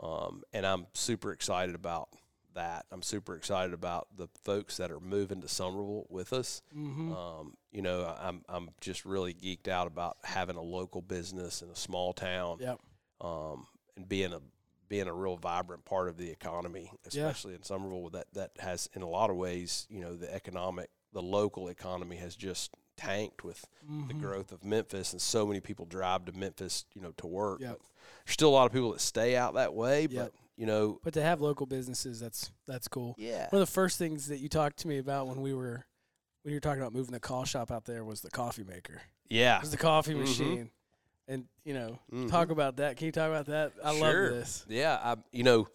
Um, 0.00 0.42
and 0.52 0.66
I'm 0.66 0.86
super 0.92 1.32
excited 1.32 1.74
about 1.74 2.10
that. 2.54 2.86
I'm 2.90 3.02
super 3.02 3.34
excited 3.34 3.72
about 3.72 4.08
the 4.16 4.28
folks 4.44 4.76
that 4.76 4.90
are 4.90 5.00
moving 5.00 5.40
to 5.40 5.48
Somerville 5.48 6.06
with 6.10 6.32
us. 6.32 6.62
mm-hmm. 6.76 7.12
Um, 7.12 7.54
you 7.72 7.82
know, 7.82 8.14
I'm 8.20 8.42
I'm 8.48 8.70
just 8.80 9.04
really 9.04 9.34
geeked 9.34 9.68
out 9.68 9.86
about 9.86 10.18
having 10.24 10.56
a 10.56 10.62
local 10.62 11.00
business 11.00 11.62
in 11.62 11.70
a 11.70 11.76
small 11.76 12.12
town 12.12 12.58
yep. 12.60 12.78
um, 13.20 13.66
and 13.96 14.08
being 14.08 14.32
a 14.32 14.40
being 14.88 15.06
a 15.06 15.12
real 15.14 15.36
vibrant 15.36 15.84
part 15.84 16.08
of 16.08 16.16
the 16.16 16.30
economy, 16.30 16.90
especially 17.06 17.54
in 17.54 17.62
Somerville. 17.62 18.10
That 18.10 18.26
that 18.34 18.52
has, 18.58 18.88
in 18.94 19.02
a 19.02 19.08
lot 19.08 19.30
of 19.30 19.36
ways, 19.36 19.86
you 19.90 20.00
know, 20.00 20.16
the 20.16 20.32
economic, 20.32 20.90
the 21.12 21.22
local 21.22 21.68
economy 21.68 22.16
has 22.16 22.34
just 22.36 22.74
tanked 22.96 23.44
with 23.44 23.64
the 23.82 24.14
Mhm. 24.14 24.20
growth 24.20 24.50
of 24.52 24.64
Memphis, 24.64 25.12
and 25.12 25.22
so 25.22 25.46
many 25.46 25.60
people 25.60 25.86
drive 25.86 26.24
to 26.24 26.32
Memphis, 26.32 26.84
you 26.94 27.00
know, 27.00 27.12
to 27.12 27.26
work. 27.26 27.60
Yep. 27.60 27.78
There's 28.24 28.34
still 28.34 28.48
a 28.48 28.50
lot 28.50 28.66
of 28.66 28.72
people 28.72 28.90
that 28.92 29.00
stay 29.00 29.36
out 29.36 29.54
that 29.54 29.72
way, 29.74 30.02
Yep. 30.02 30.10
but 30.10 30.32
you 30.56 30.66
know, 30.66 30.98
But 31.04 31.14
to 31.14 31.22
have 31.22 31.40
local 31.40 31.66
businesses, 31.66 32.18
that's 32.18 32.50
that's 32.66 32.88
cool. 32.88 33.14
yeah, 33.16 33.48
One 33.50 33.62
of 33.62 33.68
the 33.68 33.72
first 33.72 33.96
things 33.98 34.26
that 34.26 34.38
you 34.38 34.48
talked 34.48 34.78
to 34.78 34.88
me 34.88 34.98
about 34.98 35.28
when 35.28 35.40
we 35.40 35.54
were 35.54 35.86
when 36.42 36.52
you 36.52 36.56
were 36.56 36.60
talking 36.60 36.80
about 36.80 36.92
moving 36.94 37.12
the 37.12 37.20
call 37.20 37.44
shop 37.44 37.70
out 37.70 37.84
there 37.84 38.04
was 38.04 38.22
the 38.22 38.30
coffee 38.30 38.64
maker. 38.64 39.02
yeah. 39.28 39.56
It 39.58 39.60
was 39.62 39.70
the 39.70 39.76
coffee 39.76 40.14
Mhm. 40.14 40.20
machine. 40.20 40.70
And 41.28 41.44
you 41.62 41.74
know, 41.74 41.98
Mhm. 42.12 42.30
talk 42.30 42.50
about 42.50 42.76
that. 42.76 42.96
Can 42.96 43.06
you 43.06 43.12
talk 43.12 43.28
about 43.28 43.46
that? 43.46 43.72
I 43.84 43.94
Sure. 43.96 44.22
love 44.30 44.38
this. 44.38 44.64
Yeah, 44.68 44.94
I 45.02 45.16
you 45.30 45.44
know, 45.44 45.68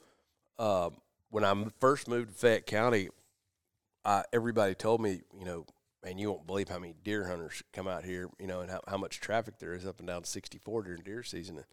uh, 0.58 0.90
when 1.30 1.46
I 1.46 1.66
first 1.80 2.08
moved 2.08 2.30
to 2.32 2.36
Fayette 2.36 2.66
County, 2.66 3.10
I, 4.04 4.24
everybody 4.34 4.76
told 4.76 5.00
me, 5.02 5.22
you 5.38 5.46
know, 5.46 5.66
And 6.06 6.20
you 6.20 6.30
won't 6.30 6.46
believe 6.46 6.68
how 6.68 6.80
many 6.80 6.92
deer 7.02 7.28
hunters 7.30 7.64
come 7.72 7.88
out 7.88 8.04
here, 8.04 8.30
you 8.38 8.46
know, 8.46 8.60
and 8.60 8.70
how, 8.70 8.82
how 8.90 8.98
much 8.98 9.22
traffic 9.22 9.58
there 9.60 9.74
is 9.74 9.86
up 9.86 10.00
and 10.00 10.08
down 10.08 10.26
64 10.26 10.84
during 10.84 11.02
deer 11.02 11.24
season. 11.24 11.56
And 11.56 11.66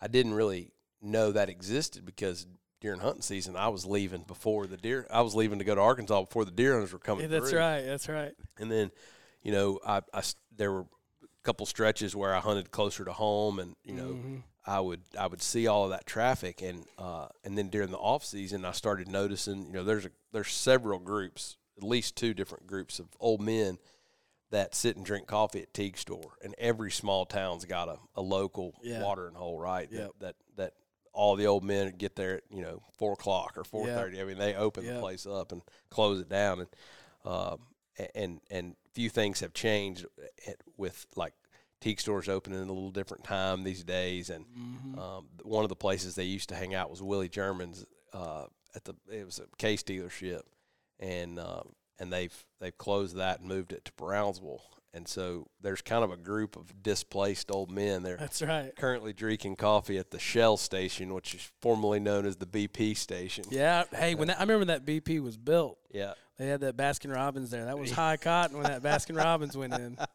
I 0.00 0.06
didn't 0.06 0.34
really 0.34 0.70
know 1.02 1.32
that 1.32 1.48
existed 1.48 2.04
because 2.04 2.46
during 2.80 3.00
hunting 3.00 3.22
season, 3.22 3.56
I 3.56 3.66
was 3.66 3.84
leaving 3.84 4.22
before 4.22 4.68
the 4.68 4.76
deer. 4.76 5.08
I 5.10 5.22
was 5.22 5.34
leaving 5.34 5.58
to 5.58 5.64
go 5.64 5.74
to 5.74 5.80
Arkansas 5.80 6.20
before 6.20 6.44
the 6.44 6.52
deer 6.52 6.74
hunters 6.74 6.92
were 6.92 7.00
coming. 7.00 7.22
Yeah, 7.22 7.36
that's 7.36 7.50
through. 7.50 7.58
right. 7.58 7.82
That's 7.82 8.08
right. 8.08 8.32
And 8.58 8.70
then, 8.70 8.92
you 9.42 9.50
know, 9.50 9.80
I 9.84 10.02
there 10.56 10.70
were 10.70 10.86
couple 11.48 11.64
stretches 11.66 12.14
where 12.14 12.34
I 12.34 12.40
hunted 12.40 12.70
closer 12.70 13.04
to 13.06 13.12
home, 13.12 13.58
and 13.58 13.74
you 13.82 13.94
know, 13.94 14.08
Mhm. 14.12 14.42
I 14.66 14.80
would 14.80 15.00
I 15.18 15.26
would 15.26 15.40
see 15.40 15.66
all 15.66 15.84
of 15.84 15.90
that 15.90 16.04
traffic, 16.04 16.60
and 16.60 16.84
uh, 16.98 17.28
and 17.42 17.56
then 17.56 17.68
during 17.70 17.90
the 17.90 17.96
off 17.96 18.22
season, 18.24 18.66
I 18.66 18.72
started 18.72 19.08
noticing, 19.08 19.66
you 19.66 19.72
know, 19.72 19.82
there's 19.84 20.04
a 20.04 20.10
there's 20.32 20.52
several 20.52 20.98
groups, 20.98 21.56
at 21.78 21.82
least 21.82 22.16
two 22.16 22.34
different 22.34 22.66
groups 22.66 22.98
of 22.98 23.06
old 23.18 23.40
men 23.40 23.78
that 24.50 24.74
sit 24.74 24.96
and 24.96 25.06
drink 25.06 25.26
coffee 25.26 25.62
at 25.62 25.72
Teague 25.72 25.96
store, 25.96 26.32
and 26.42 26.54
every 26.58 26.90
small 26.90 27.24
town's 27.24 27.64
got 27.64 27.88
a, 27.88 27.96
a 28.14 28.20
local 28.22 28.74
Yeah. 28.82 29.02
watering 29.02 29.34
hole, 29.34 29.58
right? 29.58 29.88
Yep. 29.90 30.12
That, 30.20 30.20
that 30.20 30.36
that 30.56 30.72
all 31.14 31.34
the 31.34 31.46
old 31.46 31.64
men 31.64 31.94
get 31.96 32.14
there 32.16 32.36
at 32.36 32.42
you 32.50 32.60
know 32.62 32.82
four 32.98 33.14
o'clock 33.14 33.54
or 33.56 33.64
four 33.64 33.86
thirty. 33.86 34.20
I 34.20 34.24
mean, 34.24 34.36
they 34.38 34.54
open 34.54 34.84
Yep. 34.84 34.94
the 34.94 35.00
place 35.00 35.24
up 35.26 35.50
and 35.52 35.62
close 35.88 36.20
it 36.20 36.28
down, 36.28 36.60
and 36.60 36.68
um, 37.24 37.58
and 38.14 38.40
and 38.50 38.76
few 38.92 39.08
things 39.08 39.40
have 39.40 39.52
changed 39.54 40.04
with 40.76 41.06
like 41.14 41.32
teak 41.80 42.00
stores 42.00 42.28
opening 42.28 42.58
at 42.60 42.66
a 42.66 42.72
little 42.72 42.90
different 42.90 43.24
time 43.24 43.62
these 43.64 43.84
days, 43.84 44.30
and 44.30 44.44
Mhm. 44.46 44.98
um, 44.98 45.28
one 45.42 45.64
of 45.64 45.68
the 45.68 45.76
places 45.76 46.14
they 46.14 46.24
used 46.24 46.48
to 46.48 46.54
hang 46.56 46.74
out 46.74 46.90
was 46.90 47.02
Willie 47.02 47.28
German's 47.28 47.84
uh, 48.12 48.46
at 48.74 48.84
the 48.84 48.94
it 49.10 49.24
was 49.24 49.38
a 49.38 49.46
case 49.58 49.82
dealership, 49.82 50.42
and 50.98 51.38
uh, 51.38 51.62
and 51.98 52.12
they've 52.12 52.46
they've 52.60 52.76
closed 52.78 53.16
that 53.16 53.40
and 53.40 53.48
moved 53.48 53.72
it 53.72 53.84
to 53.84 53.92
Brownsville, 53.92 54.62
and 54.92 55.06
so 55.06 55.46
there's 55.60 55.82
kind 55.82 56.02
of 56.02 56.10
a 56.10 56.16
group 56.16 56.56
of 56.56 56.82
displaced 56.82 57.50
old 57.50 57.70
men. 57.70 58.02
They're 58.02 58.16
That's 58.16 58.42
right. 58.42 58.74
currently 58.76 59.12
drinking 59.12 59.56
coffee 59.56 59.98
at 59.98 60.10
the 60.10 60.18
Shell 60.18 60.56
station, 60.56 61.14
which 61.14 61.34
is 61.34 61.50
formerly 61.60 62.00
known 62.00 62.26
as 62.26 62.36
the 62.36 62.46
BP 62.46 62.94
station. 62.96 63.44
Yeah. 63.50 63.84
Hey, 63.92 64.14
when 64.14 64.28
that, 64.28 64.38
I 64.38 64.42
remember 64.42 64.64
that 64.66 64.84
BP 64.84 65.20
was 65.20 65.36
built, 65.36 65.78
Yeah. 65.92 66.14
they 66.38 66.48
had 66.48 66.60
that 66.60 66.76
Baskin 66.76 67.14
Robbins 67.14 67.50
there. 67.50 67.66
That 67.66 67.78
was 67.78 67.90
high 67.92 68.16
cotton 68.16 68.56
when 68.56 68.64
that 68.66 68.82
Baskin 68.82 69.16
Robbins 69.16 69.56
went 69.56 69.74
in. 69.74 69.96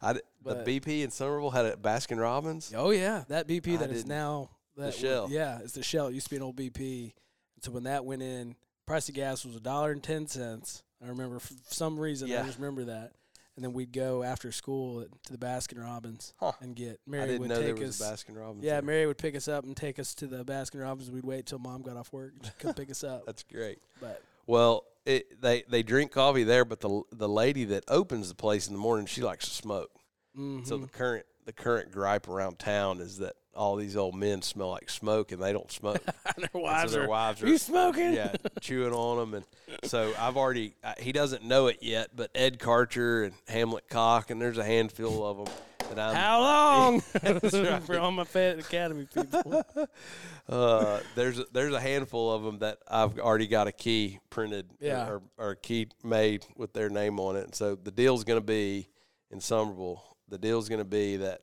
I, 0.00 0.14
But- 0.42 0.64
the 0.64 0.80
BP 0.80 1.02
in 1.02 1.10
Somerville 1.10 1.50
had 1.50 1.66
a 1.66 1.76
Baskin 1.76 2.20
Robbins. 2.20 2.72
Oh 2.76 2.90
yeah, 2.90 3.24
that 3.28 3.46
BP 3.48 3.74
I 3.74 3.76
that 3.78 3.90
is 3.90 4.06
now 4.06 4.50
that 4.76 4.94
Shell. 4.94 5.28
Yeah, 5.30 5.58
it's 5.62 5.72
the 5.74 5.82
Shell. 5.82 6.08
It 6.08 6.14
used 6.14 6.26
to 6.26 6.30
be 6.30 6.36
an 6.36 6.42
old 6.42 6.56
BP. 6.56 7.12
So 7.60 7.70
when 7.70 7.84
that 7.84 8.04
went 8.04 8.22
in, 8.22 8.56
price 8.86 9.08
of 9.08 9.14
gas 9.14 9.44
was 9.44 9.54
a 9.56 9.60
dollar 9.60 9.92
and 9.92 10.02
ten 10.02 10.26
cents. 10.26 10.82
I 11.04 11.08
remember 11.08 11.38
for 11.38 11.52
some 11.68 11.98
reason 11.98 12.28
Yeah. 12.28 12.42
I 12.42 12.46
just 12.46 12.58
remember 12.58 12.84
that. 12.84 13.12
And 13.54 13.62
then 13.62 13.74
we'd 13.74 13.92
go 13.92 14.22
after 14.22 14.50
school 14.50 15.04
to 15.26 15.32
the 15.32 15.36
Baskin 15.38 15.78
Robbins 15.82 16.32
Huh. 16.40 16.52
and 16.60 16.74
get 16.74 17.00
I 17.06 17.10
Mary 17.10 17.26
didn't 17.26 17.40
would 17.48 17.50
take 17.60 17.78
was 17.78 18.00
us. 18.00 18.24
Baskin 18.24 18.38
Robbins. 18.38 18.64
yeah, 18.64 18.74
there. 18.74 18.82
Mary 18.82 19.06
would 19.06 19.18
pick 19.18 19.36
us 19.36 19.46
up 19.46 19.64
and 19.64 19.76
take 19.76 19.98
us 19.98 20.14
to 20.16 20.26
the 20.26 20.42
Baskin 20.42 20.80
Robbins. 20.82 21.10
We'd 21.10 21.24
wait 21.26 21.44
till 21.44 21.58
mom 21.58 21.82
got 21.82 21.98
off 21.98 22.10
work 22.14 22.32
to 22.42 22.52
come 22.58 22.72
pick 22.72 22.90
us 22.90 23.04
up. 23.04 23.24
That's 23.26 23.42
great. 23.42 23.78
But 24.00 24.22
Well, 24.46 24.84
it, 25.04 25.40
they 25.40 25.62
they 25.68 25.82
drink 25.82 26.12
coffee 26.12 26.44
there, 26.44 26.64
but 26.64 26.80
the 26.80 27.02
the 27.12 27.28
lady 27.28 27.64
that 27.66 27.84
opens 27.88 28.28
the 28.28 28.34
place 28.34 28.66
in 28.68 28.72
the 28.74 28.78
morning, 28.80 29.06
she 29.06 29.22
likes 29.22 29.46
to 29.48 29.54
smoke. 29.54 29.90
So 30.34 30.40
the 30.78 30.86
mhm. 30.86 30.92
current 30.92 31.26
the 31.44 31.52
current 31.52 31.90
gripe 31.92 32.28
around 32.28 32.58
town 32.58 33.00
is 33.00 33.18
that 33.18 33.34
all 33.54 33.76
these 33.76 33.96
old 33.98 34.14
men 34.14 34.40
smell 34.40 34.70
like 34.70 34.88
smoke 34.88 35.30
and 35.32 35.42
they 35.42 35.52
don't 35.52 35.70
smoke. 35.70 36.02
their 36.04 36.14
And 36.36 36.48
so 36.52 36.58
wives 36.60 36.92
their 36.92 37.02
are. 37.04 37.08
wives 37.08 37.42
Are 37.42 37.48
you 37.48 37.58
smoking? 37.58 38.14
yeah 38.14 38.32
chewing 38.60 38.92
on 38.94 39.18
them, 39.18 39.34
and 39.34 39.44
so 39.90 40.12
I've 40.18 40.36
already 40.38 40.74
uh, 40.82 40.94
he 40.98 41.12
doesn't 41.12 41.44
know 41.44 41.66
it 41.66 41.78
yet, 41.82 42.10
but 42.16 42.30
Ed 42.34 42.58
Karcher 42.58 43.24
and 43.26 43.34
Hamlet 43.48 43.88
Cock 43.90 44.30
and 44.30 44.40
there's 44.40 44.56
a 44.58 44.64
handful 44.64 45.26
of 45.26 45.36
them 45.38 45.54
How 45.98 46.40
long? 46.40 47.02
Right. 47.22 47.82
For 47.82 47.98
all 47.98 48.10
my 48.12 48.24
Fayette 48.24 48.58
Academy 48.60 49.06
people. 49.12 49.62
uh, 50.48 51.00
there's 51.14 51.38
a, 51.38 51.46
there's 51.52 51.72
a 51.74 51.80
handful 51.80 52.32
of 52.32 52.42
them 52.42 52.58
that 52.60 52.78
I've 52.88 53.18
already 53.18 53.46
got 53.46 53.66
a 53.66 53.72
key 53.72 54.18
printed 54.30 54.66
Yeah. 54.80 55.08
or, 55.08 55.22
or 55.38 55.50
a 55.50 55.56
key 55.56 55.88
made 56.02 56.44
with 56.56 56.72
their 56.72 56.90
name 56.90 57.18
on 57.20 57.36
it. 57.36 57.44
And 57.44 57.54
so 57.54 57.74
the 57.74 57.90
deal's 57.90 58.24
going 58.24 58.40
to 58.40 58.46
be 58.46 58.88
in 59.30 59.40
Somerville. 59.40 60.02
the 60.28 60.38
deal's 60.38 60.68
going 60.68 60.80
to 60.80 60.84
be 60.84 61.16
that 61.18 61.40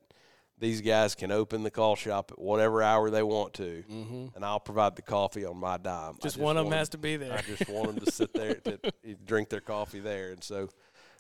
these 0.58 0.82
guys 0.82 1.16
can 1.16 1.32
open 1.32 1.64
the 1.64 1.72
call 1.72 1.96
shop 1.96 2.32
at 2.34 2.40
whatever 2.40 2.84
hour 2.84 3.10
they 3.10 3.24
want 3.24 3.54
to, 3.54 3.84
Mm-hmm. 3.90 4.26
and 4.36 4.44
I'll 4.44 4.60
provide 4.60 4.96
the 4.98 5.02
coffee 5.02 5.46
on 5.46 5.58
my 5.58 5.78
dime. 5.78 6.16
I 6.20 6.22
Just, 6.22 6.38
one 6.38 6.58
of 6.58 6.66
them 6.66 6.74
has 6.74 6.90
to 6.90 6.98
be 6.98 7.16
there. 7.16 7.32
I 7.32 7.42
just 7.42 7.70
want 7.70 7.88
them 7.96 8.06
to 8.06 8.12
sit 8.12 8.34
there 8.34 8.56
to 8.56 8.80
drink 9.26 9.48
their 9.50 9.62
coffee 9.62 10.02
there, 10.02 10.32
and 10.32 10.44
so 10.44 10.68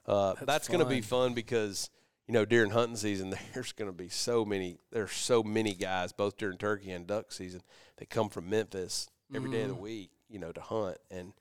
uh, 0.06 0.34
that's, 0.34 0.46
That's 0.46 0.68
going 0.68 0.82
to 0.82 0.86
be 0.90 1.00
fun 1.00 1.34
because 1.36 1.90
you 2.30 2.34
know 2.34 2.46
during 2.46 2.70
hunting 2.70 2.96
season 2.96 3.34
there's 3.56 3.72
going 3.72 3.90
to 3.90 3.98
be 3.98 4.08
so 4.08 4.46
many 4.46 4.78
there's 4.92 5.12
so 5.12 5.42
many 5.42 5.74
guys 5.74 6.12
both 6.14 6.38
during 6.38 6.58
turkey 6.60 6.92
and 6.92 7.08
duck 7.08 7.32
season 7.32 7.62
that 7.98 8.10
come 8.12 8.30
from 8.30 8.48
Memphis 8.50 9.10
every 9.36 9.50
day 9.50 9.64
of 9.64 9.70
the 9.70 9.74
Mhm. 9.76 9.80
week 9.82 10.12
you 10.30 10.40
know 10.40 10.52
to 10.52 10.62
hunt 10.62 10.98
and. 11.12 11.34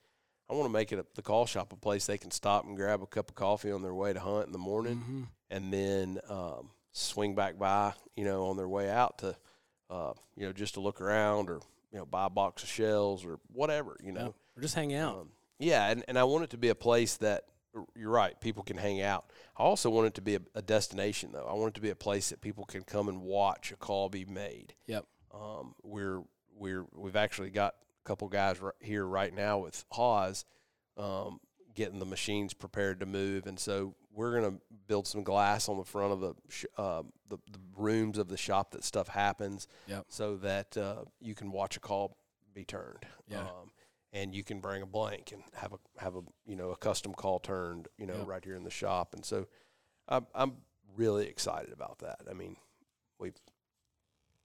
I 0.51 0.55
want 0.55 0.65
to 0.65 0.73
make 0.73 0.93
it 0.93 0.99
a, 0.99 1.05
the 1.15 1.21
call 1.21 1.45
shop 1.45 1.75
a 1.75 1.77
place 1.77 2.07
they 2.07 2.17
can 2.17 2.31
stop 2.31 2.65
and 2.65 2.75
grab 2.75 3.03
a 3.03 3.07
cup 3.07 3.29
of 3.29 3.35
coffee 3.35 3.71
on 3.71 3.83
their 3.83 3.93
way 3.93 4.15
to 4.15 4.19
hunt 4.19 4.47
in 4.47 4.53
the 4.53 4.59
morning, 4.59 4.97
Mhm. 5.07 5.27
and 5.55 5.71
then 5.71 6.21
um, 6.31 6.71
swing 6.93 7.35
back 7.35 7.59
by, 7.59 7.93
you 8.17 8.25
know, 8.25 8.47
on 8.47 8.57
their 8.57 8.67
way 8.67 8.89
out 8.89 9.19
to, 9.19 9.37
uh, 9.91 10.15
you 10.37 10.47
know, 10.47 10.55
just 10.55 10.73
to 10.73 10.81
look 10.81 11.03
around 11.03 11.51
or 11.51 11.61
you 11.93 11.99
know 11.99 12.07
buy 12.07 12.25
a 12.25 12.31
box 12.31 12.63
of 12.63 12.71
shells 12.71 13.27
or 13.27 13.39
whatever, 13.53 13.99
you 14.03 14.11
know. 14.11 14.25
Yep. 14.25 14.35
Or 14.57 14.63
just 14.63 14.75
hang 14.75 14.95
out. 14.95 15.19
Um, 15.19 15.29
yeah, 15.59 15.91
and, 15.91 16.03
and 16.09 16.19
I 16.19 16.25
want 16.25 16.45
it 16.45 16.51
to 16.53 16.57
be 16.57 16.71
a 16.71 16.75
place 16.75 17.19
that 17.19 17.45
you're 17.97 18.11
right, 18.11 18.39
people 18.41 18.63
can 18.63 18.77
hang 18.77 19.01
out. 19.03 19.31
I 19.57 19.63
also 19.63 19.91
want 19.91 20.07
it 20.09 20.15
to 20.15 20.23
be 20.23 20.37
a, 20.37 20.41
a 20.55 20.63
destination, 20.63 21.31
though. 21.33 21.47
I 21.49 21.55
want 21.55 21.69
it 21.71 21.75
to 21.75 21.81
be 21.81 21.91
a 21.91 21.97
place 21.97 22.31
that 22.31 22.41
people 22.41 22.65
can 22.65 22.83
come 22.83 23.09
and 23.09 23.23
watch 23.23 23.71
a 23.73 23.77
call 23.77 24.09
be 24.09 24.25
made. 24.25 24.75
Yep. 24.87 25.07
Um, 25.35 25.75
we're 25.83 26.23
we're 26.57 26.87
we've 26.95 27.17
actually 27.17 27.51
got 27.51 27.75
a 27.75 28.09
couple 28.09 28.29
guys 28.29 28.61
right 28.61 28.75
here 28.81 29.05
right 29.07 29.35
now 29.35 29.59
with 29.59 29.85
Haws, 29.93 30.45
um, 30.97 31.41
getting 31.75 31.99
the 31.99 32.07
machines 32.07 32.55
prepared 32.55 33.01
to 33.01 33.07
move, 33.07 33.47
and 33.47 33.59
so 33.59 33.95
we're 34.13 34.35
gonna 34.41 34.57
build 34.89 35.07
some 35.07 35.23
glass 35.23 35.69
on 35.69 35.77
the 35.79 35.85
front 35.85 36.13
of 36.13 36.21
the 36.21 36.35
sh- 36.49 36.65
uh, 36.77 37.03
the, 37.29 37.37
the 37.53 37.61
rooms 37.77 38.19
of 38.19 38.29
the 38.29 38.37
shop 38.37 38.73
that 38.73 38.83
stuff 38.83 39.09
happens, 39.09 39.69
Yep. 39.87 40.07
so 40.09 40.37
that 40.39 40.77
uh, 40.77 41.05
you 41.21 41.35
can 41.35 41.53
watch 41.53 41.77
a 41.77 41.81
call 41.81 42.17
be 42.55 42.65
turned. 42.65 43.05
Yeah. 43.29 43.43
Um, 43.43 43.71
and 44.23 44.35
you 44.35 44.43
can 44.43 44.61
bring 44.61 44.83
a 44.83 44.87
blank 44.87 45.33
and 45.33 45.43
have 45.55 45.73
a 45.73 46.01
have 46.01 46.17
a 46.17 46.21
you 46.47 46.57
know 46.57 46.71
a 46.71 46.77
custom 46.77 47.15
call 47.15 47.39
turned 47.39 47.89
you 47.97 48.07
know 48.07 48.25
right 48.27 48.45
here 48.45 48.57
in 48.57 48.65
the 48.65 48.71
shop, 48.71 49.15
and 49.15 49.25
so 49.25 49.47
I'm 50.09 50.27
I'm 50.35 50.55
really 50.97 51.27
excited 51.27 51.73
about 51.73 51.99
that. 52.01 52.21
I 52.29 52.35
mean, 52.35 52.57
we 53.19 53.33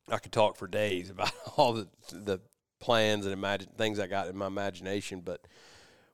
I 0.10 0.18
could 0.18 0.32
talk 0.32 0.58
for 0.58 0.68
days 0.68 1.10
about 1.10 1.32
all 1.58 1.74
the 1.74 1.88
the 2.12 2.39
plans 2.80 3.25
and 3.25 3.34
imagine 3.34 3.70
things 3.77 4.00
I 4.00 4.08
got 4.08 4.27
in 4.27 4.38
my 4.38 4.48
imagination, 4.48 5.22
but 5.22 5.48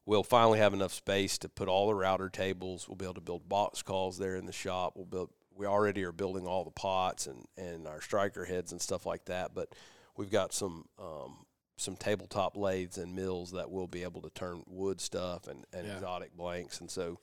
we'll 0.05 0.23
finally 0.23 0.59
have 0.59 0.73
enough 0.73 0.93
space 0.93 1.37
to 1.39 1.49
put 1.49 1.67
all 1.67 1.87
the 1.87 1.95
router 1.95 2.29
tables. 2.29 2.87
We'll 2.87 2.95
be 2.95 3.05
able 3.05 3.15
to 3.15 3.21
build 3.21 3.49
box 3.49 3.81
calls 3.81 4.17
there 4.17 4.35
in 4.35 4.45
the 4.45 4.53
shop. 4.53 4.93
We'll 4.95 5.05
build. 5.05 5.29
We 5.55 5.65
already 5.65 6.03
are 6.05 6.13
building 6.13 6.47
all 6.47 6.63
the 6.63 6.71
pots 6.71 7.27
and 7.27 7.45
and 7.57 7.87
our 7.87 8.01
striker 8.01 8.45
heads 8.45 8.71
and 8.71 8.81
stuff 8.81 9.05
like 9.05 9.25
that, 9.25 9.53
but 9.53 9.75
we've 10.15 10.31
got 10.31 10.53
some 10.53 10.85
um, 10.97 11.45
some 11.79 11.95
tabletop 11.95 12.55
lathes 12.57 12.97
and 12.97 13.15
mills 13.15 13.51
that 13.51 13.71
will 13.71 13.87
be 13.87 14.03
able 14.03 14.21
to 14.21 14.29
turn 14.31 14.63
wood 14.67 14.99
stuff 15.01 15.47
and, 15.47 15.65
and 15.73 15.87
Yeah. 15.87 15.95
exotic 15.95 16.35
blanks, 16.35 16.79
and 16.81 16.89
so 16.91 17.19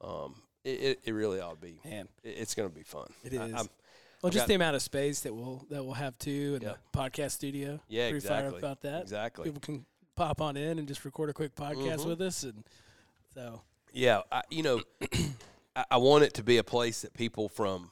um, 0.00 0.42
it, 0.64 1.00
it 1.04 1.12
really 1.12 1.40
ought 1.40 1.54
to 1.54 1.60
be. 1.60 1.80
Man, 1.84 2.08
it- 2.22 2.36
It's 2.38 2.54
going 2.54 2.68
to 2.68 2.74
be 2.74 2.82
fun. 2.84 3.08
it 3.24 3.32
is. 3.32 3.40
I, 3.40 3.44
I'm, 3.44 3.52
well, 3.52 3.68
I've 4.24 4.32
just 4.32 4.46
the 4.48 4.54
amount 4.54 4.74
of 4.76 4.82
space 4.82 5.20
that 5.20 5.34
we'll 5.34 5.64
that 5.70 5.84
we'll 5.84 5.94
have 5.94 6.18
too 6.18 6.54
in 6.56 6.62
Yeah. 6.62 6.74
the 6.92 6.98
podcast 6.98 7.32
studio. 7.32 7.80
yeah, 7.88 8.06
exactly. 8.08 8.58
about 8.58 8.80
that. 8.82 9.02
Exactly. 9.02 9.44
People 9.44 9.60
can 9.60 9.84
pop 10.16 10.40
on 10.40 10.56
in 10.56 10.78
and 10.80 10.88
just 10.88 11.04
record 11.04 11.30
a 11.30 11.32
quick 11.32 11.54
podcast 11.54 11.98
Mhm. 12.00 12.06
with 12.06 12.20
us, 12.22 12.42
and 12.44 12.64
so 13.34 13.62
Yeah, 13.92 14.22
I, 14.32 14.42
you 14.50 14.62
know, 14.62 14.82
I, 15.76 15.84
I 15.92 15.96
want 15.98 16.24
it 16.24 16.34
to 16.34 16.42
be 16.42 16.56
a 16.58 16.64
place 16.64 17.02
that 17.02 17.12
people 17.14 17.48
from 17.48 17.90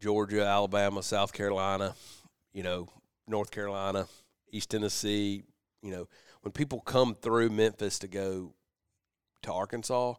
Georgia, 0.00 0.44
Alabama, 0.46 1.02
South 1.02 1.32
Carolina, 1.32 1.94
you 2.52 2.62
know, 2.62 2.88
North 3.26 3.50
Carolina, 3.50 4.06
East 4.52 4.70
Tennessee, 4.70 5.42
you 5.82 5.90
know, 5.90 6.08
when 6.42 6.52
people 6.52 6.80
come 6.80 7.14
through 7.14 7.50
Memphis 7.50 7.98
to 8.00 8.08
go 8.08 8.54
to 9.42 9.52
Arkansas, 9.52 10.14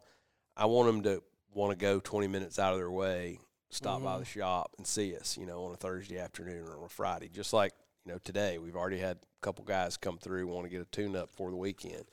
I 0.56 0.66
want 0.66 0.86
them 0.86 1.02
to 1.02 1.22
want 1.54 1.70
to 1.70 1.76
go 1.76 2.00
20 2.00 2.28
minutes 2.28 2.58
out 2.58 2.72
of 2.72 2.78
their 2.78 2.90
way, 2.90 3.38
stop 3.70 4.02
by 4.02 4.16
Mhm. 4.16 4.20
the 4.20 4.24
shop 4.24 4.74
and 4.78 4.86
see 4.86 5.14
us, 5.16 5.36
you 5.36 5.44
know, 5.46 5.64
on 5.64 5.72
a 5.72 5.76
Thursday 5.76 6.18
afternoon 6.18 6.66
or 6.66 6.78
on 6.78 6.84
a 6.84 6.88
Friday. 6.88 7.28
Just 7.28 7.52
like, 7.52 7.74
you 8.04 8.12
know, 8.12 8.18
today 8.18 8.58
we've 8.58 8.76
already 8.76 8.98
had 8.98 9.18
a 9.18 9.40
couple 9.42 9.64
guys 9.64 9.96
come 9.96 10.18
through 10.18 10.46
want 10.46 10.64
to 10.64 10.70
get 10.70 10.80
a 10.80 10.86
tune 10.86 11.14
up 11.14 11.30
for 11.30 11.50
the 11.50 11.56
weekend. 11.56 12.04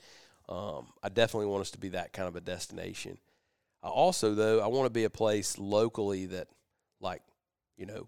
Um, 0.49 0.91
I 1.01 1.09
definitely 1.09 1.47
want 1.47 1.61
us 1.61 1.71
to 1.71 1.77
be 1.77 1.89
that 1.89 2.11
kind 2.11 2.27
of 2.27 2.35
a 2.35 2.41
destination. 2.41 3.19
I 3.81 3.87
also, 3.87 4.33
though, 4.35 4.59
I 4.59 4.67
want 4.67 4.87
to 4.87 4.89
be 4.89 5.05
a 5.05 5.09
place 5.09 5.57
locally 5.57 6.25
that, 6.27 6.49
like, 6.99 7.21
you 7.77 7.85
know, 7.85 8.07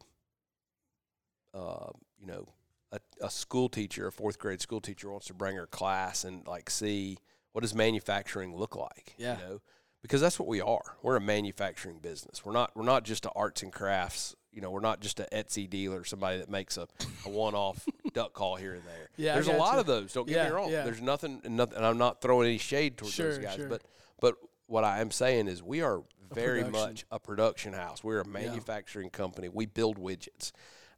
uh, 1.54 1.91
you 2.19 2.28
know, 2.28 2.45
a, 2.91 2.99
a 3.21 3.30
school 3.30 3.69
teacher, 3.69 4.08
a 4.08 4.12
fourth 4.12 4.38
grade 4.39 4.62
school 4.62 4.82
teacher 4.82 5.10
wants 5.10 5.27
to 5.27 5.34
bring 5.34 5.56
her 5.56 5.67
class 5.67 6.23
and 6.23 6.45
like 6.47 6.69
see 6.69 7.17
what 7.54 7.62
does 7.62 7.73
manufacturing 7.75 8.56
look 8.56 8.75
like. 8.75 9.15
Yeah. 9.17 9.38
You 9.38 9.43
know, 9.43 9.62
because 10.01 10.19
that's 10.21 10.39
what 10.39 10.47
we 10.47 10.62
are. 10.62 10.97
We're 11.04 11.15
a 11.15 11.21
manufacturing 11.21 11.99
business. 11.99 12.43
We're 12.45 12.54
not. 12.54 12.71
We're 12.75 12.84
not 12.86 13.04
just 13.04 13.25
a 13.25 13.32
arts 13.32 13.62
and 13.63 13.71
crafts. 13.71 14.36
You 14.51 14.62
know, 14.62 14.69
we're 14.71 14.82
not 14.82 14.99
just 14.99 15.19
an 15.21 15.27
Etsy 15.32 15.69
dealer, 15.69 16.04
somebody 16.04 16.39
that 16.39 16.49
makes 16.49 16.75
a, 16.75 16.86
a 17.25 17.30
one-off 17.30 17.86
duck 18.13 18.34
call 18.34 18.58
here 18.58 18.73
and 18.73 18.84
there. 18.84 19.10
Yeah, 19.15 19.36
there's 19.36 19.47
a 19.47 19.54
lot 19.54 19.75
gotcha. 19.75 19.80
of 19.80 19.86
those. 19.86 20.12
Don't 20.13 20.27
get 20.27 20.36
Yeah, 20.36 20.45
me 20.49 20.51
wrong. 20.56 20.71
yeah. 20.71 20.84
There's 20.84 21.01
nothing, 21.01 21.39
nothing, 21.47 21.77
and 21.77 21.86
I'm 21.86 21.97
not 21.97 22.19
throwing 22.21 22.47
any 22.49 22.58
shade 22.58 22.97
towards 22.97 23.15
those 23.15 23.38
guys, 23.38 23.56
sure. 23.56 23.69
but 23.69 23.84
but 24.19 24.36
what 24.67 24.84
I 24.84 24.99
am 24.99 25.10
saying 25.12 25.47
is 25.47 25.63
we 25.63 25.82
are 25.82 26.01
very 26.34 26.63
much 26.65 27.06
a 27.12 27.19
production 27.19 27.71
house. 27.73 28.04
We're 28.04 28.21
a 28.21 28.27
manufacturing 28.27 29.10
company. 29.10 29.47
We 29.49 29.65
build 29.67 29.97
widgets. 29.97 30.51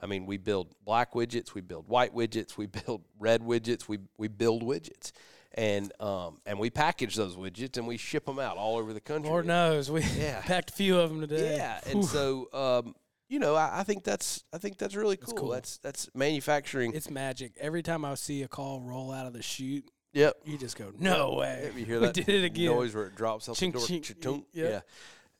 I 0.03 0.05
mean, 0.05 0.25
we 0.25 0.37
build 0.37 0.75
black 0.83 1.13
widgets, 1.13 1.53
we 1.53 1.61
build 1.61 1.87
white 1.87 2.13
widgets, 2.13 2.57
we 2.57 2.65
build 2.85 3.03
red 3.17 3.41
widgets, 3.41 3.87
we 3.87 3.99
we 4.17 4.27
build 4.27 4.61
widgets, 4.63 5.11
and 5.53 5.91
um 6.01 6.39
and 6.45 6.59
we 6.59 6.69
package 6.69 7.15
those 7.15 7.35
widgets 7.37 7.77
and 7.77 7.87
we 7.87 7.97
ship 7.97 8.25
them 8.25 8.37
out 8.39 8.57
all 8.57 8.77
over 8.77 8.91
the 8.93 8.99
country. 9.01 9.29
Lord 9.29 9.45
knows 9.45 9.89
we 9.89 10.01
Yeah. 10.17 10.41
packed 10.45 10.71
a 10.71 10.73
few 10.73 10.99
of 10.99 11.09
them 11.09 11.21
today. 11.21 11.55
Yeah, 11.55 11.79
and 11.89 12.03
so 12.03 12.49
um, 12.53 12.95
you 13.29 13.39
know, 13.39 13.55
I, 13.55 13.79
I 13.79 13.83
think 13.83 14.03
that's 14.03 14.43
I 14.53 14.57
think 14.59 14.77
that's 14.77 14.95
really 14.95 15.17
cool. 15.17 15.33
cool. 15.33 15.49
That's 15.49 15.77
that's 15.77 16.09
manufacturing. 16.13 16.93
it's 16.93 17.09
magic. 17.09 17.53
Every 17.59 17.81
time 17.81 18.03
I 18.05 18.13
see 18.15 18.43
a 18.43 18.47
call 18.47 18.81
roll 18.81 19.11
out 19.11 19.25
of 19.25 19.33
the 19.33 19.41
chute, 19.41 19.89
yep. 20.11 20.35
you 20.45 20.57
just 20.57 20.77
go, 20.77 20.91
"No 20.99 21.35
way!" 21.35 21.71
You 21.75 21.85
hear 21.91 22.01
we 22.01 22.11
did 22.11 22.29
it 22.29 22.43
again. 22.43 22.65
noise 22.67 22.93
where 22.93 23.05
it 23.07 23.15
drops 23.15 23.47
out 23.49 23.55
Chink, 23.55 23.73
the 23.73 24.13
door. 24.19 24.33
chink, 24.33 24.43
yep. 24.53 24.69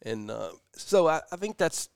Yeah, 0.04 0.12
and 0.12 0.32
uh, 0.32 0.50
so 0.76 1.08
I, 1.08 1.22
I 1.32 1.36
think 1.36 1.58
that's 1.58 1.90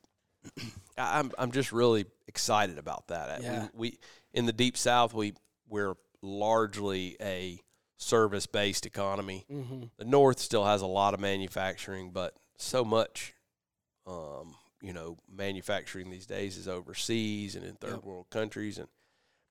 I'm 0.97 1.32
I'm 1.39 1.51
just 1.51 1.71
really 1.71 2.06
excited 2.28 2.78
about 2.78 3.08
that. 3.08 3.42
Yeah. 3.42 3.68
We, 3.74 3.90
we 3.92 4.00
in 4.34 4.46
the 4.46 4.54
deep 4.54 4.78
south 4.78 5.13
we 5.13 5.34
we're 5.70 5.96
largely 6.22 7.18
a 7.22 7.60
service 7.98 8.46
based 8.46 8.86
economy. 8.86 9.46
Mm-hmm. 9.52 9.84
The 9.98 10.06
north 10.06 10.40
still 10.40 10.66
has 10.66 10.82
a 10.82 10.86
lot 10.88 11.13
of 11.13 11.20
manufacturing, 11.20 12.12
but 12.12 12.36
so 12.58 12.84
much. 12.86 13.34
Um, 14.06 14.56
you 14.82 14.94
know, 14.94 15.18
manufacturing 15.28 16.10
these 16.12 16.28
days 16.28 16.56
is 16.56 16.68
overseas 16.68 17.56
and 17.56 17.66
in 17.66 17.74
third 17.76 17.96
Yep. 17.96 18.04
world 18.06 18.30
countries, 18.30 18.78
and 18.78 18.88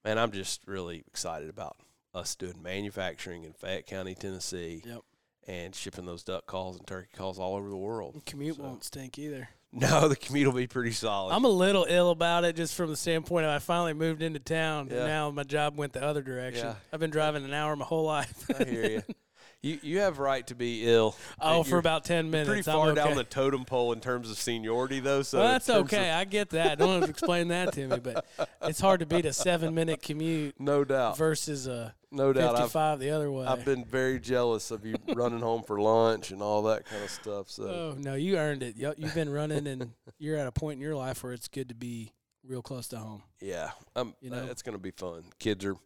man, 0.05 0.19
I'm 0.19 0.31
just 0.31 0.67
really 0.67 1.03
excited 1.09 1.51
about 1.51 1.77
us 2.15 2.37
doing 2.37 2.63
manufacturing 2.63 3.43
in 3.45 3.53
Fayette 3.53 3.87
County, 3.87 4.15
Tennessee, 4.15 4.83
Yep. 4.87 5.01
and 5.49 5.75
shipping 5.75 6.07
those 6.07 6.23
duck 6.23 6.47
calls 6.47 6.79
and 6.79 6.87
turkey 6.87 7.11
calls 7.15 7.39
all 7.41 7.57
over 7.57 7.69
the 7.69 7.77
world. 7.77 8.23
Commute 8.25 8.57
So- 8.57 8.63
won't 8.63 8.85
stink 8.85 9.19
either. 9.19 9.49
No, 9.79 10.09
the 10.09 10.17
commute 10.17 10.47
will 10.47 10.55
be 10.55 10.67
pretty 10.67 10.93
solid. 10.93 11.35
I'm 11.35 11.45
a 11.45 11.49
little 11.51 11.87
ill 11.89 12.11
about 12.11 12.45
it 12.45 12.57
just 12.57 12.75
from 12.75 12.89
the 12.89 12.97
standpoint 12.97 13.45
of 13.45 13.51
I 13.51 13.59
finally 13.59 13.93
moved 13.93 14.23
into 14.23 14.39
town. 14.39 14.89
Yeah. 14.91 14.99
And 14.99 15.07
now 15.07 15.31
my 15.31 15.43
job 15.43 15.77
went 15.77 15.93
the 15.93 16.03
other 16.03 16.23
direction. 16.23 16.67
Yeah. 16.67 16.75
I've 16.93 17.01
been 17.01 17.11
driving 17.11 17.45
an 17.45 17.53
hour 17.53 17.77
my 17.77 17.85
whole 17.85 18.05
life. 18.05 18.51
I 18.59 18.65
hear 18.65 18.85
you. 18.91 19.03
You 19.67 19.79
you 19.83 19.99
have 19.99 20.19
right 20.19 20.47
to 20.47 20.55
be 20.55 20.87
ill. 20.87 21.17
oh, 21.41 21.63
for 21.65 21.79
about 21.79 22.05
10 22.05 22.31
minutes. 22.31 22.49
pretty 22.49 22.63
far 22.63 22.91
okay. 22.91 22.95
down 22.95 23.17
the 23.17 23.25
totem 23.25 23.65
pole 23.65 23.93
in 23.93 24.01
terms 24.01 24.31
of 24.31 24.39
seniority, 24.39 25.01
though. 25.01 25.23
So 25.23 25.39
well, 25.39 25.49
that's 25.49 25.67
terms 25.67 25.81
of- 25.81 25.87
okay. 25.87 26.11
I 26.11 26.25
get 26.25 26.51
that. 26.51 26.79
Don't 26.79 26.95
have 27.01 27.05
to 27.05 27.11
explain 27.11 27.49
that 27.49 27.73
to 27.73 27.87
me, 27.89 27.99
but 27.99 28.25
it's 28.63 28.81
hard 28.81 29.01
to 29.01 29.07
beat 29.07 29.25
a 29.27 29.33
seven 29.33 29.75
minute 29.75 30.03
commute 30.03 30.55
no 30.61 30.85
doubt, 30.85 31.19
versus 31.19 31.67
a 31.67 31.95
no 32.13 32.33
doubt. 32.33 32.57
I've 32.57 33.01
the 33.01 33.11
other 33.11 33.31
way. 33.31 33.47
I've 33.47 33.65
been 33.65 33.85
very 33.85 34.21
jealous 34.21 34.71
of 34.71 34.87
you 34.87 34.95
running 35.15 35.41
home 35.41 35.63
for 35.63 35.81
lunch 35.81 36.31
and 36.31 36.41
all 36.41 36.63
that 36.65 36.87
kind 36.87 37.03
of 37.03 37.11
stuff. 37.11 37.51
So 37.51 37.65
Oh 37.65 37.97
no, 37.99 38.15
you 38.15 38.39
earned 38.39 38.63
it. 38.63 38.77
You- 38.77 38.95
You've 38.97 39.15
been 39.15 39.31
running, 39.31 39.67
and 39.67 39.93
you're 40.19 40.37
at 40.37 40.47
a 40.47 40.53
point 40.53 40.77
in 40.77 40.81
your 40.81 40.95
life 40.95 41.23
where 41.25 41.33
it's 41.33 41.49
good 41.49 41.69
to 41.69 41.75
be 41.75 42.13
real 42.45 42.63
close 42.63 42.87
to 42.89 42.99
home. 42.99 43.23
yeah, 43.41 43.73
um, 43.97 44.15
You 44.21 44.31
know? 44.31 44.47
it's 44.51 44.63
going 44.63 44.77
to 44.77 44.83
be 44.83 44.93
fun. 44.93 45.25
Kids 45.39 45.65
are, 45.65 45.77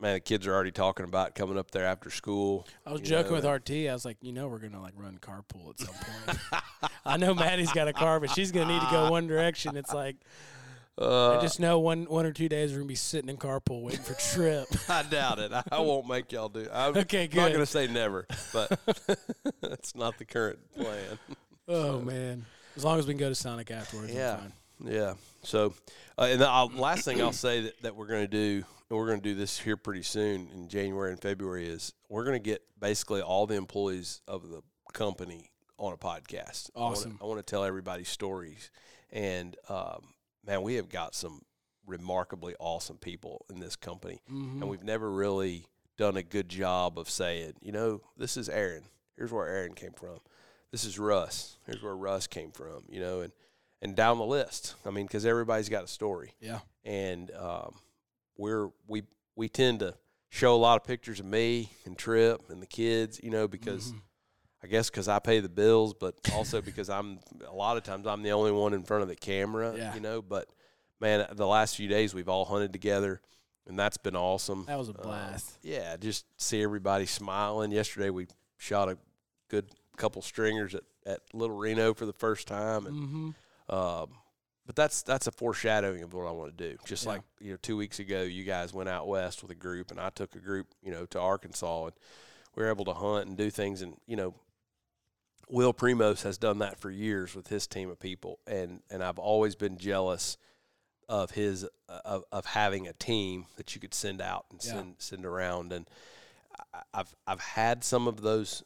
man, 0.00 0.14
the 0.14 0.20
kids 0.20 0.46
are 0.46 0.54
already 0.54 0.70
talking 0.72 1.04
about 1.04 1.34
coming 1.34 1.58
up 1.58 1.70
there 1.70 1.84
after 1.86 2.10
school. 2.10 2.66
I 2.86 2.92
was 2.92 3.00
joking 3.02 3.32
know, 3.32 3.36
with 3.36 3.44
RT. 3.44 3.70
I 3.88 3.92
was 3.92 4.04
like, 4.04 4.16
you 4.20 4.32
know, 4.32 4.48
we're 4.48 4.58
gonna 4.58 4.80
like 4.80 4.94
run 4.96 5.18
carpool 5.20 5.70
at 5.70 5.78
some 5.80 5.94
point. 5.94 6.62
I 7.04 7.16
know 7.16 7.34
Maddie's 7.34 7.72
got 7.72 7.88
a 7.88 7.92
car, 7.92 8.20
but 8.20 8.30
she's 8.30 8.52
gonna 8.52 8.72
need 8.72 8.80
to 8.82 8.90
go 8.90 9.10
one 9.10 9.26
direction. 9.26 9.76
It's 9.76 9.92
like 9.92 10.16
Uh, 10.98 11.38
I 11.38 11.40
just 11.40 11.60
know 11.60 11.78
one 11.78 12.04
one 12.04 12.26
or 12.26 12.32
two 12.32 12.48
days 12.48 12.72
we're 12.72 12.78
gonna 12.78 12.88
be 12.88 12.94
sitting 12.94 13.30
in 13.30 13.36
carpool 13.38 13.82
waiting 13.82 14.02
for 14.02 14.14
trip. 14.14 14.66
I 14.88 15.02
doubt 15.04 15.38
it. 15.38 15.50
I, 15.70 15.78
won't 15.80 16.06
make 16.08 16.30
y'all 16.32 16.48
do. 16.48 16.66
I'm 16.72 16.96
Okay, 16.96 17.22
not 17.24 17.30
good. 17.30 17.52
going 17.52 17.60
to 17.60 17.66
say 17.66 17.86
never, 17.86 18.26
but 18.52 18.78
that's 19.62 19.94
not 19.94 20.18
the 20.18 20.24
current 20.26 20.58
plan. 20.74 21.18
oh 21.68 22.00
man, 22.00 22.44
As 22.76 22.84
long 22.84 22.98
as 22.98 23.06
we 23.06 23.14
can 23.14 23.20
go 23.20 23.28
to 23.30 23.34
Sonic 23.34 23.70
afterwards, 23.70 24.12
Yeah. 24.12 24.36
Fine. 24.36 24.52
Yeah. 24.84 25.14
So, 25.42 25.74
uh, 26.18 26.28
and 26.30 26.40
the 26.40 26.48
I'll, 26.48 26.68
last 26.68 27.04
thing 27.06 27.20
I'll 27.22 27.32
say 27.32 27.62
that, 27.62 27.82
that 27.82 27.96
we're 27.96 28.06
going 28.06 28.22
to 28.22 28.28
do, 28.28 28.64
and 28.90 28.98
we're 28.98 29.06
going 29.06 29.20
to 29.20 29.28
do 29.28 29.34
this 29.34 29.58
here 29.60 29.76
pretty 29.76 30.02
soon 30.02 30.48
in 30.52 30.68
January 30.68 31.12
and 31.12 31.20
February, 31.20 31.66
is 31.68 31.92
we're 32.08 32.24
going 32.24 32.36
to 32.40 32.44
get 32.44 32.62
basically 32.78 33.22
all 33.22 33.46
the 33.46 33.54
employees 33.54 34.20
of 34.28 34.48
the 34.50 34.60
company 34.92 35.50
on 35.78 35.92
a 35.92 35.96
podcast. 35.96 36.70
Awesome. 36.74 37.18
I 37.22 37.24
want 37.26 37.38
to 37.38 37.48
tell 37.48 37.64
everybody 37.64 38.04
stories, 38.04 38.70
and 39.10 39.56
um, 39.68 40.08
man, 40.46 40.62
we 40.62 40.74
have 40.74 40.88
got 40.88 41.14
some 41.14 41.42
remarkably 41.86 42.54
awesome 42.60 42.96
people 42.98 43.46
in 43.50 43.60
this 43.60 43.76
company, 43.76 44.20
Mhm. 44.30 44.60
and 44.60 44.68
we've 44.68 44.82
never 44.84 45.10
really 45.10 45.66
done 45.96 46.16
a 46.16 46.22
good 46.22 46.48
job 46.48 46.98
of 46.98 47.08
saying, 47.10 47.54
you 47.60 47.72
know, 47.72 48.00
this 48.16 48.36
is 48.36 48.48
Aaron. 48.48 48.84
Here's 49.16 49.32
where 49.32 49.46
Aaron 49.46 49.74
came 49.74 49.92
from. 49.92 50.18
This 50.70 50.84
is 50.84 50.98
Russ. 50.98 51.58
Here's 51.66 51.82
where 51.82 51.96
Russ 51.96 52.26
came 52.26 52.52
from. 52.52 52.84
You 52.88 53.00
know, 53.00 53.20
and 53.20 53.32
and 53.82 53.96
down 53.96 54.18
the 54.18 54.24
list. 54.26 54.74
I 54.84 54.90
mean, 54.90 55.06
because 55.06 55.24
everybody's 55.24 55.68
got 55.70 55.84
a 55.84 55.88
story, 55.88 56.34
Yeah. 56.40 56.60
and 56.84 57.30
um, 57.32 57.76
we're 58.40 58.68
we 58.88 59.02
we 59.36 59.48
tend 59.48 59.80
to 59.80 59.94
show 60.30 60.54
a 60.54 60.56
lot 60.56 60.80
of 60.80 60.86
pictures 60.86 61.20
of 61.20 61.26
me 61.26 61.70
and 61.84 61.96
Trip 61.98 62.40
and 62.48 62.60
the 62.62 62.66
kids. 62.66 63.20
You 63.22 63.30
know, 63.30 63.46
because 63.46 63.92
Mhm. 63.92 64.00
I 64.62 64.66
guess 64.66 64.90
because 64.90 65.08
I 65.08 65.18
pay 65.20 65.40
the 65.40 65.48
bills, 65.48 65.94
but 65.94 66.14
also 66.34 66.60
because 66.60 66.88
I'm 66.90 67.18
a 67.46 67.54
lot 67.54 67.76
of 67.76 67.82
times 67.82 68.06
I'm 68.06 68.22
the 68.22 68.32
only 68.32 68.52
one 68.52 68.74
in 68.74 68.82
front 68.82 69.02
of 69.02 69.08
the 69.08 69.16
camera. 69.16 69.74
Yeah. 69.76 69.94
You 69.94 70.00
know, 70.00 70.20
but 70.22 70.48
man, 71.00 71.26
the 71.32 71.46
last 71.46 71.76
few 71.76 71.88
days 71.88 72.14
we've 72.14 72.28
all 72.28 72.44
hunted 72.44 72.72
together, 72.72 73.20
and 73.66 73.78
that's 73.78 73.96
been 73.96 74.16
awesome. 74.16 74.64
that 74.66 74.78
was 74.78 74.88
a 74.88 74.92
Uh, 74.98 75.02
blast. 75.02 75.58
yeah, 75.62 75.96
just 75.96 76.24
see 76.36 76.62
everybody 76.62 77.06
smiling. 77.06 77.72
Yesterday 77.72 78.10
we 78.10 78.26
shot 78.58 78.88
a 78.90 78.98
good 79.48 79.70
couple 79.96 80.20
stringers 80.22 80.74
at, 80.74 80.82
at 81.06 81.20
Little 81.34 81.56
Reno 81.56 81.94
for 81.94 82.04
the 82.06 82.12
first 82.12 82.46
time, 82.46 82.86
and 82.86 82.96
mm-hmm. 82.96 83.74
um, 83.74 84.10
but 84.70 84.76
that's 84.76 85.02
that's 85.02 85.26
a 85.26 85.32
foreshadowing 85.32 86.00
of 86.04 86.14
what 86.14 86.28
I 86.28 86.30
want 86.30 86.56
to 86.56 86.70
do. 86.70 86.76
Just 86.84 87.04
Yeah. 87.04 87.10
like 87.14 87.22
you 87.40 87.50
know, 87.50 87.58
two 87.60 87.76
weeks 87.76 87.98
ago, 87.98 88.22
you 88.22 88.44
guys 88.44 88.72
went 88.72 88.88
out 88.88 89.08
west 89.08 89.42
with 89.42 89.50
a 89.50 89.56
group, 89.56 89.90
and 89.90 89.98
I 89.98 90.10
took 90.10 90.36
a 90.36 90.38
group, 90.38 90.68
you 90.80 90.92
know, 90.92 91.06
to 91.06 91.18
Arkansas, 91.18 91.86
and 91.86 91.92
we 92.54 92.62
were 92.62 92.68
able 92.70 92.84
to 92.84 92.92
hunt 92.92 93.26
and 93.26 93.36
do 93.36 93.50
things. 93.50 93.82
And 93.82 93.96
you 94.06 94.14
know, 94.14 94.34
Will 95.48 95.74
Primos 95.74 96.22
has 96.22 96.38
done 96.38 96.60
that 96.60 96.78
for 96.78 96.88
years 96.88 97.34
with 97.34 97.48
his 97.48 97.66
team 97.66 97.90
of 97.90 97.98
people, 97.98 98.38
and 98.46 98.80
and 98.90 99.02
I've 99.02 99.18
always 99.18 99.56
been 99.56 99.76
jealous 99.76 100.36
of 101.08 101.32
his 101.32 101.64
uh, 101.88 102.00
of, 102.04 102.24
of 102.30 102.46
having 102.46 102.86
a 102.86 102.92
team 102.92 103.46
that 103.56 103.74
you 103.74 103.80
could 103.80 103.92
send 103.92 104.20
out 104.22 104.46
and 104.52 104.60
Yeah. 104.64 104.70
send 104.74 104.94
send 104.98 105.26
around. 105.26 105.72
And 105.72 105.88
I've 106.94 107.12
I've 107.26 107.40
had 107.40 107.82
some 107.82 108.06
of 108.06 108.20
those 108.20 108.62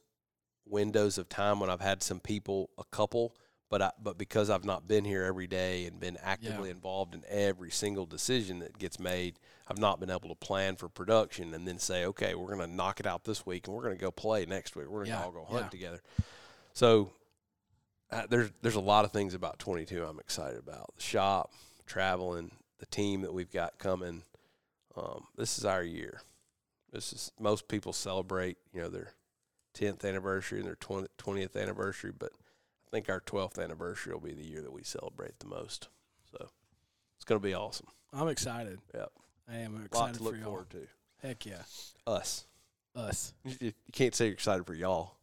windows 0.66 1.16
of 1.16 1.30
time 1.30 1.60
when 1.60 1.70
I've 1.70 1.80
had 1.80 2.02
some 2.02 2.20
people, 2.20 2.68
a 2.76 2.84
couple, 2.90 3.34
but 3.74 3.82
I, 3.82 3.90
but 4.00 4.16
because 4.16 4.50
I've 4.50 4.64
not 4.64 4.86
been 4.86 5.04
here 5.04 5.24
every 5.24 5.48
day 5.48 5.86
and 5.86 5.98
been 5.98 6.16
actively 6.22 6.70
involved 6.70 7.12
in 7.12 7.24
every 7.28 7.72
single 7.72 8.06
decision 8.06 8.60
that 8.60 8.78
gets 8.78 9.00
made, 9.00 9.40
I've 9.66 9.78
not 9.80 9.98
been 9.98 10.10
able 10.10 10.28
to 10.28 10.36
plan 10.36 10.76
for 10.76 10.88
production 10.88 11.52
and 11.54 11.66
then 11.66 11.80
say, 11.80 12.04
okay, 12.04 12.36
we're 12.36 12.54
going 12.54 12.60
to 12.70 12.72
knock 12.72 13.00
it 13.00 13.06
out 13.06 13.24
this 13.24 13.44
week 13.44 13.66
and 13.66 13.74
we're 13.74 13.82
going 13.82 13.96
to 13.96 14.00
go 14.00 14.12
play 14.12 14.46
next 14.46 14.76
week. 14.76 14.86
We're 14.86 15.00
going 15.04 15.06
to 15.06 15.10
Yeah, 15.18 15.24
all 15.24 15.32
go 15.32 15.44
hunt 15.44 15.64
yeah. 15.64 15.68
together. 15.70 16.02
So 16.72 17.10
uh, 18.12 18.28
there's 18.30 18.52
there's 18.62 18.76
a 18.76 18.80
lot 18.80 19.04
of 19.04 19.10
things 19.10 19.34
about 19.34 19.58
22 19.58 20.04
I'm 20.04 20.20
excited 20.20 20.60
about. 20.60 20.94
The 20.94 21.02
shop, 21.02 21.50
traveling, 21.84 22.52
the 22.78 22.86
team 22.86 23.22
that 23.22 23.34
we've 23.34 23.50
got 23.50 23.80
coming. 23.80 24.22
Um, 24.96 25.24
this 25.36 25.58
is 25.58 25.64
our 25.64 25.82
year. 25.82 26.20
This 26.92 27.12
is 27.12 27.32
most 27.40 27.66
people 27.66 27.92
celebrate, 27.92 28.56
you 28.72 28.80
know, 28.82 28.88
their 28.88 29.14
10th 29.76 30.04
anniversary 30.04 30.60
and 30.60 30.68
their 30.68 30.76
20, 30.76 31.08
20th 31.18 31.60
anniversary, 31.60 32.12
but 32.16 32.30
think 32.94 33.08
our 33.08 33.20
12th 33.20 33.62
anniversary 33.62 34.12
will 34.12 34.20
be 34.20 34.34
the 34.34 34.44
year 34.44 34.62
that 34.62 34.72
we 34.72 34.84
celebrate 34.84 35.40
the 35.40 35.46
most. 35.46 35.88
So 36.30 36.46
it's 37.16 37.24
going 37.24 37.40
to 37.40 37.44
be 37.44 37.52
awesome. 37.52 37.88
I'm 38.12 38.28
excited. 38.28 38.78
Yep. 38.94 39.10
I 39.50 39.56
am 39.56 39.74
A 39.74 39.78
lot 39.78 39.86
excited 39.86 40.14
to 40.18 40.22
look 40.22 40.42
forward 40.42 40.70
to. 40.70 40.86
Heck 41.20 41.44
yeah, 41.44 41.62
Us. 42.06 42.46
us. 42.94 43.34
You, 43.44 43.56
you 43.60 43.72
can't 43.92 44.14
say 44.14 44.26
you're 44.26 44.34
excited 44.34 44.64
for 44.64 44.74
y'all. 44.74 45.16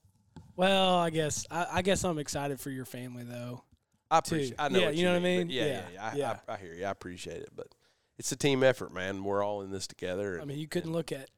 Well, 0.58 0.96
I 0.96 1.12
guess 1.12 1.46
I, 1.50 1.68
I 1.74 1.82
guess 1.82 2.04
I'm 2.04 2.20
excited 2.20 2.60
for 2.60 2.70
your 2.70 2.86
family 2.86 3.24
though. 3.24 3.64
I 4.10 4.20
Too. 4.20 4.36
appreciate. 4.36 4.56
I 4.60 4.68
know. 4.68 4.80
Yeah, 4.80 4.86
what 4.88 4.96
you 4.96 5.06
know 5.06 5.12
what 5.14 5.20
I 5.20 5.24
mean? 5.24 5.50
Yeah, 5.50 5.66
yeah, 5.66 5.70
Yeah, 5.70 5.84
yeah. 5.94 6.04
I, 6.04 6.16
yeah. 6.16 6.38
I, 6.48 6.54
I 6.54 6.58
hear 6.58 6.74
you. 6.74 6.86
I 6.86 6.90
appreciate 6.90 7.42
it, 7.42 7.50
but 7.56 7.68
it's 8.20 8.32
a 8.32 8.36
team 8.36 8.64
effort, 8.64 8.94
man. 8.94 9.24
We're 9.24 9.44
all 9.44 9.62
in 9.62 9.72
this 9.72 9.88
together. 9.88 10.40
I 10.42 10.46
mean, 10.46 10.60
you 10.60 10.68
couldn't 10.68 10.92
look 10.92 11.12
at 11.12 11.30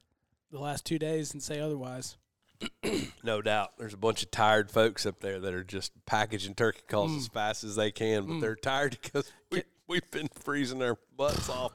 the 0.52 0.60
last 0.60 0.86
two 0.86 0.98
days 0.98 1.34
and 1.34 1.44
say 1.44 1.60
otherwise. 1.60 2.18
No 3.24 3.42
doubt. 3.42 3.78
There's 3.78 3.94
a 3.94 3.98
bunch 3.98 4.22
of 4.24 4.32
tired 4.32 4.70
folks 4.70 5.06
up 5.06 5.20
there 5.22 5.40
that 5.40 5.54
are 5.54 5.64
just 5.64 5.94
packaging 6.06 6.56
turkey 6.56 6.82
calls 6.90 7.12
Mm. 7.12 7.18
as 7.18 7.28
fast 7.30 7.64
as 7.64 7.76
they 7.78 7.92
can, 7.92 8.26
but 8.26 8.34
Mm. 8.34 8.42
they're 8.42 8.56
tired 8.56 8.98
because 9.02 9.32
we, 9.50 9.64
we've 9.88 10.10
been 10.12 10.28
freezing 10.42 10.80
their 10.80 10.98
butts 11.18 11.48
off 11.50 11.72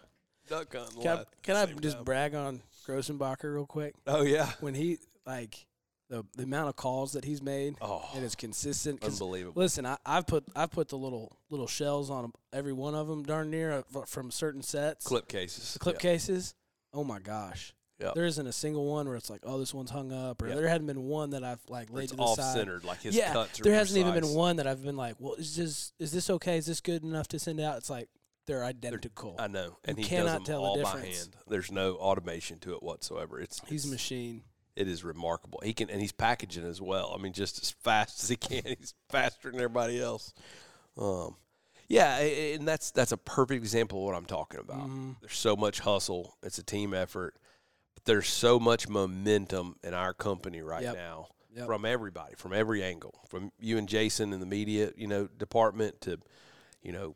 duck 0.48 0.74
hunting. 0.74 1.02
Can 1.02 1.18
I, 1.18 1.24
can 1.42 1.56
I 1.56 1.66
just 1.80 1.96
time. 1.96 2.04
brag 2.04 2.34
on 2.34 2.62
Grossenbacher 2.86 3.54
real 3.54 3.66
quick? 3.66 3.94
Oh, 4.06 4.22
yeah. 4.22 4.50
When 4.60 4.74
he 4.74 4.98
like 5.26 5.66
the 6.10 6.24
the 6.36 6.44
amount 6.44 6.68
of 6.70 6.76
calls 6.76 7.12
that 7.12 7.24
he's 7.24 7.42
made 7.42 7.76
Oh, 7.82 8.08
and 8.14 8.24
it's 8.24 8.34
consistent. 8.34 9.02
unbelievable. 9.04 9.60
Listen, 9.60 9.84
I, 9.86 9.96
I've 10.06 10.26
put 10.26 10.44
I've 10.56 10.70
put 10.70 10.88
the 10.88 10.96
little 10.98 11.36
little 11.50 11.66
shells 11.66 12.08
on 12.10 12.32
every 12.52 12.72
one 12.72 12.94
of 12.94 13.08
them, 13.08 13.24
darn 13.24 13.50
near 13.50 13.84
uh, 13.94 14.02
from 14.06 14.30
certain 14.30 14.62
sets. 14.62 15.06
Clip 15.06 15.28
cases. 15.28 15.72
The 15.74 15.78
clip 15.78 15.96
Yeah. 15.96 16.00
cases. 16.12 16.54
Oh 16.94 17.04
my 17.04 17.18
gosh. 17.18 17.74
Yep. 18.00 18.14
There 18.14 18.24
isn't 18.26 18.46
a 18.46 18.52
single 18.52 18.86
one 18.86 19.06
where 19.08 19.16
it's 19.16 19.28
like, 19.28 19.40
oh, 19.42 19.58
this 19.58 19.74
one's 19.74 19.90
hung 19.90 20.12
up, 20.12 20.40
or 20.40 20.46
Yep. 20.48 20.56
there 20.56 20.68
hadn't 20.68 20.86
been 20.86 21.02
one 21.02 21.30
that 21.30 21.42
I've 21.42 21.60
like 21.68 21.90
laid 21.90 22.04
It's 22.04 22.12
to 22.12 22.16
the 22.16 22.22
off 22.22 22.36
side. 22.38 22.54
centered, 22.54 22.84
like 22.84 23.02
his 23.02 23.16
yeah, 23.16 23.32
cuts 23.32 23.58
are 23.60 23.64
there 23.64 23.74
hasn't 23.74 23.98
even 23.98 24.14
been 24.14 24.28
one 24.34 24.56
that 24.56 24.66
I've 24.68 24.84
been 24.84 24.96
like, 24.96 25.16
well, 25.18 25.34
is 25.34 25.56
this 25.56 25.92
is 25.98 26.12
this 26.12 26.30
okay? 26.30 26.58
Is 26.58 26.66
this 26.66 26.80
good 26.80 27.02
enough 27.02 27.26
to 27.28 27.38
send 27.40 27.60
out? 27.60 27.76
It's 27.78 27.90
like 27.90 28.08
they're 28.46 28.64
identical. 28.64 29.34
I 29.38 29.48
know. 29.48 29.78
And 29.84 29.98
he 29.98 30.04
cannot 30.04 30.44
tell 30.46 30.62
the 30.62 30.68
all 30.68 30.82
by 30.82 30.92
difference. 30.94 31.18
hand. 31.18 31.36
There's 31.48 31.70
no 31.72 31.96
automation 31.96 32.58
to 32.60 32.74
it 32.74 32.82
whatsoever. 32.82 33.40
It's 33.40 33.60
He's 33.66 33.84
a 33.84 33.88
machine. 33.90 34.42
it 34.76 34.86
is 34.88 35.02
remarkable. 35.04 35.60
He 35.64 35.72
can, 35.74 35.90
and 35.90 36.00
he's 36.00 36.12
packaging 36.12 36.64
as 36.64 36.80
well. 36.80 37.12
I 37.18 37.20
mean, 37.20 37.32
just 37.32 37.60
as 37.60 37.72
fast 37.82 38.22
as 38.22 38.28
he 38.28 38.36
can. 38.36 38.62
He's 38.78 38.94
faster 39.10 39.50
than 39.50 39.56
everybody 39.60 40.00
else. 40.00 40.32
Um, 40.96 41.34
yeah, 41.88 42.18
and 42.18 42.66
that's 42.68 42.90
that's 42.90 43.12
a 43.12 43.16
perfect 43.16 43.58
example 43.62 43.98
of 43.98 44.04
what 44.04 44.14
I'm 44.14 44.24
talking 44.26 44.60
about. 44.60 44.88
Mhm. 44.88 45.16
There's 45.20 45.36
so 45.36 45.56
much 45.56 45.80
hustle. 45.80 46.36
It's 46.42 46.58
a 46.58 46.62
team 46.62 46.94
effort. 46.94 47.36
There's 48.08 48.26
so 48.28 48.58
much 48.58 48.88
momentum 48.88 49.76
in 49.84 49.92
our 49.94 50.14
company 50.14 50.62
right 50.62 50.82
Yep. 50.82 50.94
now 50.96 51.28
Yep. 51.54 51.66
from 51.66 51.84
everybody, 51.84 52.34
from 52.36 52.52
every 52.54 52.82
angle, 52.82 53.20
from 53.28 53.52
you 53.58 53.76
and 53.78 53.88
Jason 53.88 54.32
in 54.32 54.40
the 54.40 54.46
media, 54.46 54.92
you 54.96 55.06
know, 55.06 55.26
department 55.26 56.00
to, 56.02 56.18
you 56.82 56.92
know, 56.92 57.14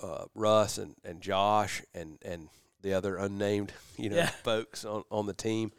uh, 0.00 0.26
Russ 0.34 0.78
and, 0.78 0.94
and 1.04 1.20
Josh 1.20 1.82
and, 1.92 2.18
and 2.24 2.48
the 2.82 2.94
other 2.94 3.16
unnamed, 3.16 3.72
you 3.96 4.10
know, 4.10 4.16
Yeah. 4.16 4.28
folks 4.28 4.84
on, 4.84 5.02
on 5.10 5.26
the 5.26 5.34
team. 5.34 5.72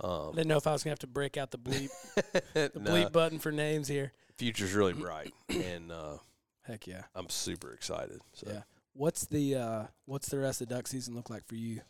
I 0.00 0.06
Um, 0.06 0.32
didn't 0.34 0.48
know 0.48 0.56
if 0.56 0.66
I 0.66 0.72
was 0.72 0.82
gonna 0.82 0.92
have 0.92 0.98
to 1.00 1.06
break 1.06 1.36
out 1.36 1.50
the 1.52 1.58
bleep 1.58 1.90
the 2.54 2.72
no, 2.80 2.90
bleep 2.90 3.12
button 3.12 3.38
for 3.38 3.52
names 3.52 3.86
here. 3.86 4.12
future's 4.38 4.72
really 4.72 4.94
bright, 4.94 5.32
and 5.48 5.92
uh, 5.92 6.16
Heck 6.62 6.86
yeah. 6.86 7.02
I'm 7.14 7.28
super 7.28 7.72
excited. 7.72 8.20
So, 8.32 8.46
Yeah. 8.50 8.62
What's 8.92 9.26
the 9.26 9.54
uh 9.54 9.84
what's 10.06 10.28
the 10.30 10.38
rest 10.38 10.62
of 10.62 10.68
duck 10.68 10.88
season 10.88 11.14
look 11.14 11.30
like 11.30 11.46
for 11.46 11.54
you? 11.54 11.82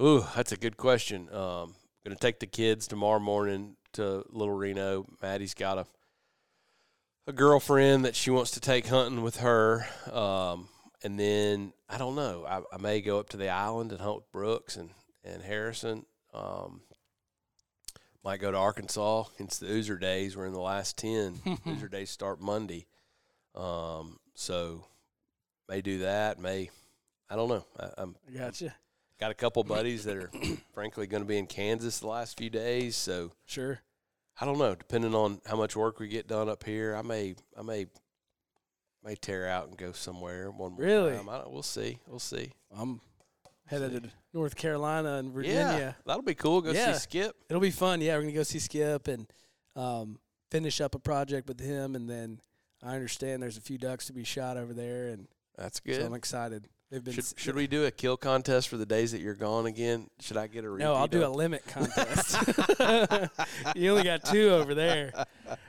Ooh, 0.00 0.24
that's 0.34 0.52
a 0.52 0.56
good 0.56 0.76
question. 0.76 1.28
Um, 1.32 1.74
gonna 2.04 2.16
take 2.16 2.40
the 2.40 2.46
kids 2.46 2.86
tomorrow 2.86 3.20
morning 3.20 3.76
to 3.94 4.24
Little 4.30 4.54
Reno. 4.54 5.06
Maddie's 5.22 5.54
got 5.54 5.78
a 5.78 5.86
a 7.26 7.32
girlfriend 7.32 8.04
that 8.04 8.14
she 8.14 8.30
wants 8.30 8.50
to 8.52 8.60
take 8.60 8.86
hunting 8.86 9.22
with 9.22 9.38
her. 9.38 9.86
Um, 10.12 10.68
and 11.02 11.18
then 11.18 11.72
I 11.88 11.98
don't 11.98 12.14
know. 12.14 12.44
I, 12.46 12.60
I 12.74 12.80
may 12.80 13.00
go 13.00 13.18
up 13.18 13.30
to 13.30 13.36
the 13.36 13.48
island 13.48 13.92
and 13.92 14.00
hunt 14.00 14.16
with 14.16 14.32
Brooks 14.32 14.76
and 14.76 14.90
and 15.24 15.42
Harrison. 15.42 16.04
Um, 16.32 16.82
might 18.22 18.40
go 18.40 18.50
to 18.50 18.56
Arkansas. 18.56 19.24
It's 19.38 19.58
the 19.58 19.66
Oozer 19.66 20.00
days. 20.00 20.36
We're 20.36 20.46
in 20.46 20.52
the 20.52 20.60
last 20.60 20.96
ten. 20.98 21.34
Oozer 21.66 21.90
days 21.90 22.10
start 22.10 22.40
Monday. 22.40 22.86
Um, 23.54 24.18
so 24.34 24.86
may 25.68 25.80
do 25.80 25.98
that. 26.00 26.38
May 26.38 26.70
I 27.30 27.36
don't 27.36 27.48
know. 27.48 27.64
I, 27.78 27.88
I'm 27.98 28.16
gotcha. 28.36 28.74
Got 29.24 29.30
a 29.30 29.34
couple 29.34 29.64
buddies 29.64 30.04
that 30.04 30.16
are 30.18 30.30
frankly 30.74 31.06
going 31.06 31.22
to 31.22 31.26
be 31.26 31.38
in 31.38 31.46
Kansas 31.46 31.98
the 32.00 32.06
last 32.06 32.36
few 32.36 32.50
days. 32.50 32.94
So 32.94 33.32
Sure. 33.46 33.80
I 34.38 34.44
don't 34.44 34.58
know. 34.58 34.74
Depending 34.74 35.14
on 35.14 35.40
how 35.46 35.56
much 35.56 35.74
work 35.76 35.98
we 35.98 36.08
get 36.08 36.26
done 36.28 36.48
up 36.50 36.64
here, 36.64 36.94
I 36.94 37.00
may 37.02 37.34
I 37.58 37.62
may 37.62 37.86
may 39.02 39.14
tear 39.14 39.48
out 39.48 39.68
and 39.68 39.78
go 39.78 39.92
somewhere 39.92 40.50
one 40.50 40.72
more 40.72 40.80
Really? 40.84 41.16
time. 41.16 41.28
I 41.30 41.42
we'll 41.46 41.62
see. 41.62 41.98
We'll 42.06 42.18
see. 42.18 42.52
I'm 42.76 43.00
headed 43.66 44.02
to 44.02 44.10
North 44.34 44.56
Carolina 44.56 45.14
and 45.14 45.32
Virginia. 45.32 45.56
Yeah, 45.78 45.92
that'll 46.04 46.22
be 46.22 46.34
cool. 46.34 46.60
Go 46.60 46.72
Yeah. 46.72 46.92
see 46.92 46.98
Skip. 46.98 47.34
It'll 47.48 47.62
be 47.62 47.70
fun. 47.70 48.02
Yeah, 48.02 48.16
we're 48.16 48.22
gonna 48.22 48.32
go 48.34 48.42
see 48.42 48.58
Skip 48.58 49.08
and 49.08 49.26
um, 49.74 50.18
finish 50.50 50.80
up 50.82 50.94
a 50.94 50.98
project 50.98 51.48
with 51.48 51.60
him, 51.60 51.94
and 51.96 52.10
then 52.10 52.40
I 52.82 52.94
understand 52.94 53.42
there's 53.42 53.56
a 53.56 53.62
few 53.62 53.78
ducks 53.78 54.06
to 54.08 54.12
be 54.12 54.24
shot 54.24 54.56
over 54.58 54.74
there, 54.74 55.06
and 55.08 55.28
That's 55.56 55.80
good. 55.80 55.96
so 55.96 56.06
I'm 56.06 56.14
excited. 56.14 56.68
They've 56.90 57.02
been 57.02 57.14
Should, 57.14 57.24
s- 57.24 57.34
should 57.36 57.54
we 57.56 57.66
do 57.66 57.86
a 57.86 57.90
kill 57.90 58.16
contest 58.16 58.68
for 58.68 58.76
the 58.76 58.86
days 58.86 59.12
that 59.12 59.20
you're 59.20 59.34
gone 59.34 59.66
again? 59.66 60.08
Should 60.20 60.36
I 60.36 60.46
get 60.46 60.64
a? 60.64 60.76
No, 60.76 60.94
I'll 60.94 61.06
do 61.08 61.24
a 61.24 61.28
limit 61.28 61.64
contest. 61.68 62.36
you 63.76 63.90
only 63.90 64.04
got 64.04 64.24
two 64.24 64.50
over 64.50 64.74
there. 64.74 65.12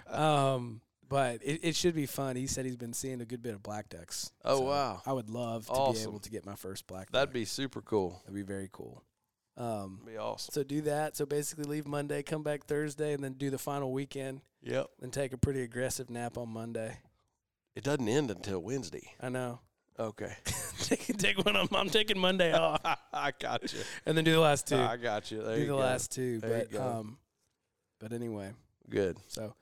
Um, 0.08 0.82
but 1.08 1.42
it, 1.44 1.62
it 1.64 1.76
should 1.76 1.96
be 1.96 2.06
fun. 2.06 2.36
He 2.36 2.48
said 2.48 2.66
he's 2.66 2.76
been 2.76 2.94
seeing 2.94 3.22
a 3.22 3.26
good 3.26 3.42
bit 3.42 3.54
of 3.54 3.64
black 3.64 3.90
ducks. 3.90 4.32
Oh, 4.44 4.58
So 4.58 4.64
wow. 4.66 5.02
I 5.06 5.14
would 5.14 5.30
love 5.30 5.68
to 5.68 5.92
be 5.94 6.00
able 6.02 6.20
to 6.20 6.30
get 6.30 6.46
my 6.46 6.56
first 6.56 6.88
black. 6.88 7.12
That'd 7.12 7.30
duck. 7.30 7.34
be 7.34 7.46
super 7.46 7.82
cool. 7.82 8.22
that'd 8.24 8.36
be 8.36 8.42
very 8.42 8.70
cool. 8.72 9.04
Um, 9.58 10.02
be 10.06 10.18
awesome. 10.18 10.52
so 10.52 10.64
do 10.64 10.82
that. 10.82 11.16
So 11.16 11.26
basically, 11.26 11.64
leave 11.66 11.88
Monday, 11.88 12.24
come 12.24 12.44
back 12.44 12.66
Thursday, 12.66 13.14
and 13.14 13.24
then 13.24 13.34
do 13.34 13.50
the 13.50 13.58
final 13.58 13.92
weekend. 13.94 14.42
Yep. 14.64 14.88
Then 15.00 15.12
take 15.12 15.32
a 15.32 15.38
pretty 15.38 15.62
aggressive 15.62 16.10
nap 16.10 16.38
on 16.38 16.50
Monday. 16.50 16.98
It 17.76 17.84
doesn't 17.84 18.08
end 18.10 18.32
until 18.32 18.60
Wednesday. 18.60 19.14
I 19.22 19.30
know. 19.30 19.60
Okay. 20.00 20.34
take 20.82 21.18
take 21.18 21.44
one. 21.46 21.56
I'm, 21.56 21.68
I'm 21.74 21.90
taking 21.90 22.20
Monday 22.20 22.52
off, 22.58 22.82
I 23.14 23.32
got 23.40 23.72
you. 23.74 23.80
and 24.06 24.18
then 24.18 24.24
do 24.24 24.32
the 24.34 24.40
last 24.40 24.68
two. 24.68 24.76
I 24.78 24.98
got 24.98 25.32
you. 25.32 25.42
There 25.42 25.56
do 25.56 25.62
you 25.62 25.68
the 25.68 25.74
go. 25.74 25.78
last 25.80 26.12
two. 26.12 26.40
There 26.40 26.66
but 26.72 26.80
um, 26.82 27.18
but 28.00 28.12
anyway, 28.12 28.52
Good. 28.90 29.18
so 29.28 29.56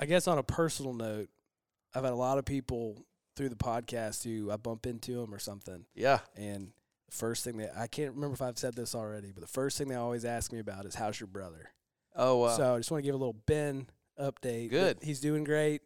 I 0.00 0.06
guess 0.06 0.28
on 0.28 0.38
a 0.38 0.42
personal 0.44 0.94
note, 0.94 1.28
I've 1.94 2.04
had 2.04 2.12
a 2.12 2.16
lot 2.16 2.38
of 2.38 2.44
people 2.44 3.04
through 3.36 3.48
the 3.48 3.56
podcast 3.56 4.22
who 4.24 4.50
I 4.50 4.56
bump 4.56 4.86
into 4.86 5.14
them 5.20 5.34
or 5.34 5.38
something, 5.38 5.84
Yeah. 5.94 6.20
and 6.36 6.70
the 7.08 7.16
first 7.16 7.42
thing 7.44 7.56
that 7.58 7.72
I 7.76 7.86
can't 7.86 8.14
remember 8.14 8.34
if 8.34 8.42
I've 8.42 8.58
said 8.58 8.74
this 8.74 8.94
already, 8.94 9.32
but 9.32 9.40
the 9.40 9.48
first 9.48 9.78
thing 9.78 9.88
they 9.88 9.94
always 9.96 10.24
ask 10.24 10.52
me 10.52 10.58
about 10.60 10.86
is 10.86 10.94
how's 10.94 11.18
your 11.18 11.26
brother. 11.28 11.70
Oh 12.14 12.38
wow. 12.38 12.56
So 12.56 12.74
I 12.74 12.78
just 12.78 12.90
want 12.90 13.02
to 13.02 13.06
give 13.06 13.14
a 13.14 13.18
little 13.18 13.36
Ben 13.46 13.88
update. 14.20 14.70
Good. 14.70 14.98
He's 15.02 15.20
doing 15.20 15.42
great. 15.44 15.82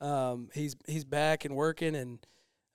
Um, 0.00 0.48
he's 0.54 0.76
he's 0.86 1.04
back 1.04 1.44
and 1.44 1.54
working, 1.56 1.94
and 1.94 2.18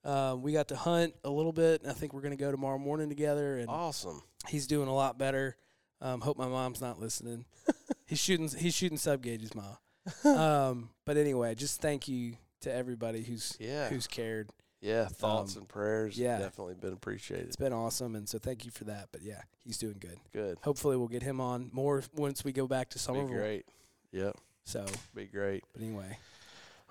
um, 0.09 0.41
we 0.41 0.51
got 0.51 0.67
to 0.69 0.75
hunt 0.75 1.13
a 1.23 1.29
little 1.29 1.51
bit. 1.51 1.81
And 1.81 1.91
I 1.91 1.93
think 1.93 2.13
we're 2.13 2.21
going 2.21 2.35
to 2.35 2.43
go 2.43 2.51
tomorrow 2.51 2.77
morning 2.77 3.09
together, 3.09 3.57
and 3.57 3.69
awesome. 3.69 4.21
he's 4.47 4.67
doing 4.67 4.87
a 4.87 4.93
lot 4.93 5.17
better. 5.17 5.55
Um, 6.01 6.21
hope 6.21 6.37
my 6.37 6.47
mom's 6.47 6.81
not 6.81 6.99
listening. 6.99 7.45
he's 8.07 8.19
shooting 8.19 8.47
he's 8.47 8.73
shooting 8.73 8.97
sub 8.97 9.21
gauges, 9.21 9.51
ma. 9.53 9.75
um, 10.25 10.89
but 11.05 11.17
anyway, 11.17 11.53
just 11.55 11.81
thank 11.81 12.07
you 12.07 12.37
to 12.61 12.73
everybody 12.73 13.23
who's 13.23 13.55
Yeah. 13.59 13.89
who's 13.89 14.07
cared. 14.07 14.49
Yeah. 14.81 15.07
Thoughts 15.07 15.55
um, 15.55 15.63
and 15.63 15.69
prayers. 15.69 16.17
yeah. 16.17 16.39
Definitely 16.39 16.75
been 16.75 16.93
appreciated. 16.93 17.47
It's 17.47 17.57
been 17.57 17.73
awesome, 17.73 18.15
and 18.15 18.27
so 18.27 18.39
thank 18.39 18.63
you 18.65 18.71
for 18.71 18.85
that. 18.85 19.09
But 19.11 19.21
yeah, 19.23 19.41
he's 19.63 19.77
doing 19.77 19.97
good. 19.99 20.17
Good. 20.33 20.57
Hopefully, 20.63 20.95
we'll 20.95 21.09
get 21.09 21.21
him 21.23 21.41
on 21.41 21.69
more 21.73 22.01
once 22.15 22.43
we 22.45 22.53
go 22.53 22.65
back 22.65 22.89
to 22.91 22.95
Be 22.97 23.01
Somerville. 23.01 23.27
great. 23.37 23.65
Yep. 24.11 24.37
So, 24.63 24.85
Be 25.15 25.25
great. 25.25 25.63
but 25.73 25.81
anyway, 25.81 26.17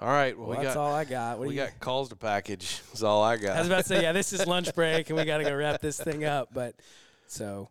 All 0.00 0.08
right. 0.08 0.36
Well, 0.38 0.48
well, 0.48 0.58
we 0.58 0.64
that's 0.64 0.76
got 0.76 0.80
all 0.80 0.94
I 0.94 1.04
got. 1.04 1.38
What 1.38 1.48
we 1.48 1.54
do 1.54 1.60
you? 1.60 1.66
got 1.66 1.80
calls 1.80 2.08
to 2.10 2.16
package. 2.16 2.80
That's 2.88 3.02
all 3.02 3.22
I 3.22 3.36
got. 3.36 3.56
I 3.56 3.58
was 3.58 3.68
about 3.68 3.82
to 3.82 3.88
say, 3.88 4.02
yeah, 4.02 4.12
this 4.12 4.32
is 4.32 4.46
lunch 4.46 4.72
break, 4.76 5.08
and 5.10 5.18
we 5.18 5.24
got 5.24 5.38
to 5.38 5.44
go 5.44 5.54
wrap 5.56 5.80
this 5.80 6.00
thing 6.00 6.24
up. 6.24 6.50
But 6.54 6.76
so 7.26 7.68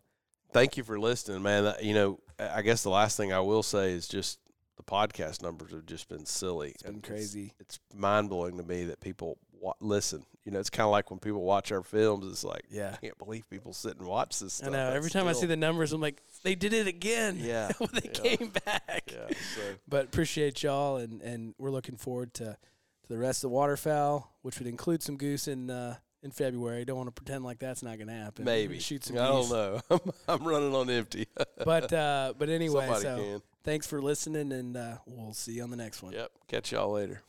Thank 0.52 0.76
you 0.76 0.82
for 0.82 0.98
listening, 0.98 1.42
man. 1.42 1.74
You 1.82 1.94
know, 1.94 2.20
I 2.38 2.62
guess 2.62 2.82
the 2.82 2.90
last 2.90 3.16
thing 3.16 3.32
I 3.32 3.40
will 3.40 3.62
say 3.62 3.92
is 3.92 4.08
just 4.08 4.38
the 4.78 4.82
podcast 4.84 5.42
numbers 5.42 5.72
have 5.72 5.84
just 5.84 6.08
been 6.08 6.24
silly. 6.24 6.70
it's 6.70 6.82
been 6.82 6.94
And 6.94 7.02
crazy. 7.02 7.52
It's, 7.60 7.78
mind 7.94 8.30
blowing 8.30 8.56
to 8.56 8.62
me 8.64 8.84
that 8.84 9.00
people 9.00 9.36
wa- 9.60 9.74
listen. 9.80 10.24
You 10.46 10.52
know, 10.52 10.60
it's 10.60 10.70
kind 10.70 10.86
of 10.86 10.92
like 10.92 11.10
when 11.10 11.20
people 11.20 11.42
watch 11.42 11.70
our 11.72 11.82
films. 11.82 12.26
It's 12.26 12.42
like 12.44 12.62
Yeah, 12.70 12.92
I 12.94 13.04
can't 13.04 13.18
believe 13.18 13.50
people 13.50 13.74
sit 13.74 13.98
and 13.98 14.06
watch 14.06 14.38
this. 14.38 14.60
I 14.62 14.64
Stuff. 14.64 14.72
know. 14.72 14.84
That's 14.86 14.96
Every 14.96 15.10
time 15.10 15.26
I 15.28 15.32
see 15.34 15.44
the 15.46 15.56
numbers, 15.56 15.92
I'm 15.92 16.00
like, 16.00 16.22
they 16.42 16.54
did 16.54 16.72
it 16.72 16.86
again. 16.86 17.36
Yeah, 17.42 17.70
they 17.92 18.00
yeah. 18.04 18.10
came 18.36 18.52
back. 18.64 19.10
yeah. 19.12 19.36
So 19.56 19.60
But 19.86 20.06
appreciate 20.06 20.62
y'all, 20.62 20.96
and 20.96 21.20
and 21.20 21.54
we're 21.58 21.70
looking 21.70 21.96
forward 21.96 22.32
to 22.34 22.56
to 23.02 23.08
the 23.08 23.18
rest 23.18 23.38
of 23.44 23.50
the 23.50 23.54
waterfowl, 23.56 24.32
which 24.42 24.58
would 24.58 24.68
include 24.68 25.02
some 25.02 25.16
goose 25.18 25.48
in 25.48 25.68
uh, 25.70 25.96
in 26.22 26.30
February. 26.30 26.84
Don't 26.86 26.96
want 26.96 27.08
to 27.08 27.12
pretend 27.22 27.44
like 27.44 27.58
that's 27.58 27.82
not 27.82 27.96
going 27.98 28.08
to 28.08 28.14
happen. 28.14 28.44
Maybe 28.44 28.78
shoot 28.78 29.04
some. 29.04 29.18
I 29.18 29.26
don't 29.28 29.42
geese. 29.42 29.50
know. 29.50 29.80
I'm, 29.90 30.00
I'm 30.28 30.44
running 30.48 30.74
on 30.74 30.88
empty. 30.88 31.26
But 31.64 31.92
uh, 31.92 32.34
but 32.38 32.48
anyway, 32.48 32.82
Somebody 32.86 33.02
so 33.02 33.16
can. 33.16 33.42
Thanks 33.64 33.86
for 33.86 34.00
listening, 34.00 34.52
and 34.52 34.76
uh, 34.76 34.96
we'll 35.06 35.34
see 35.34 35.52
you 35.52 35.62
on 35.62 35.70
the 35.70 35.76
next 35.76 36.02
one. 36.02 36.12
Yep. 36.12 36.30
Catch 36.48 36.72
y'all 36.72 36.92
later. 36.92 37.22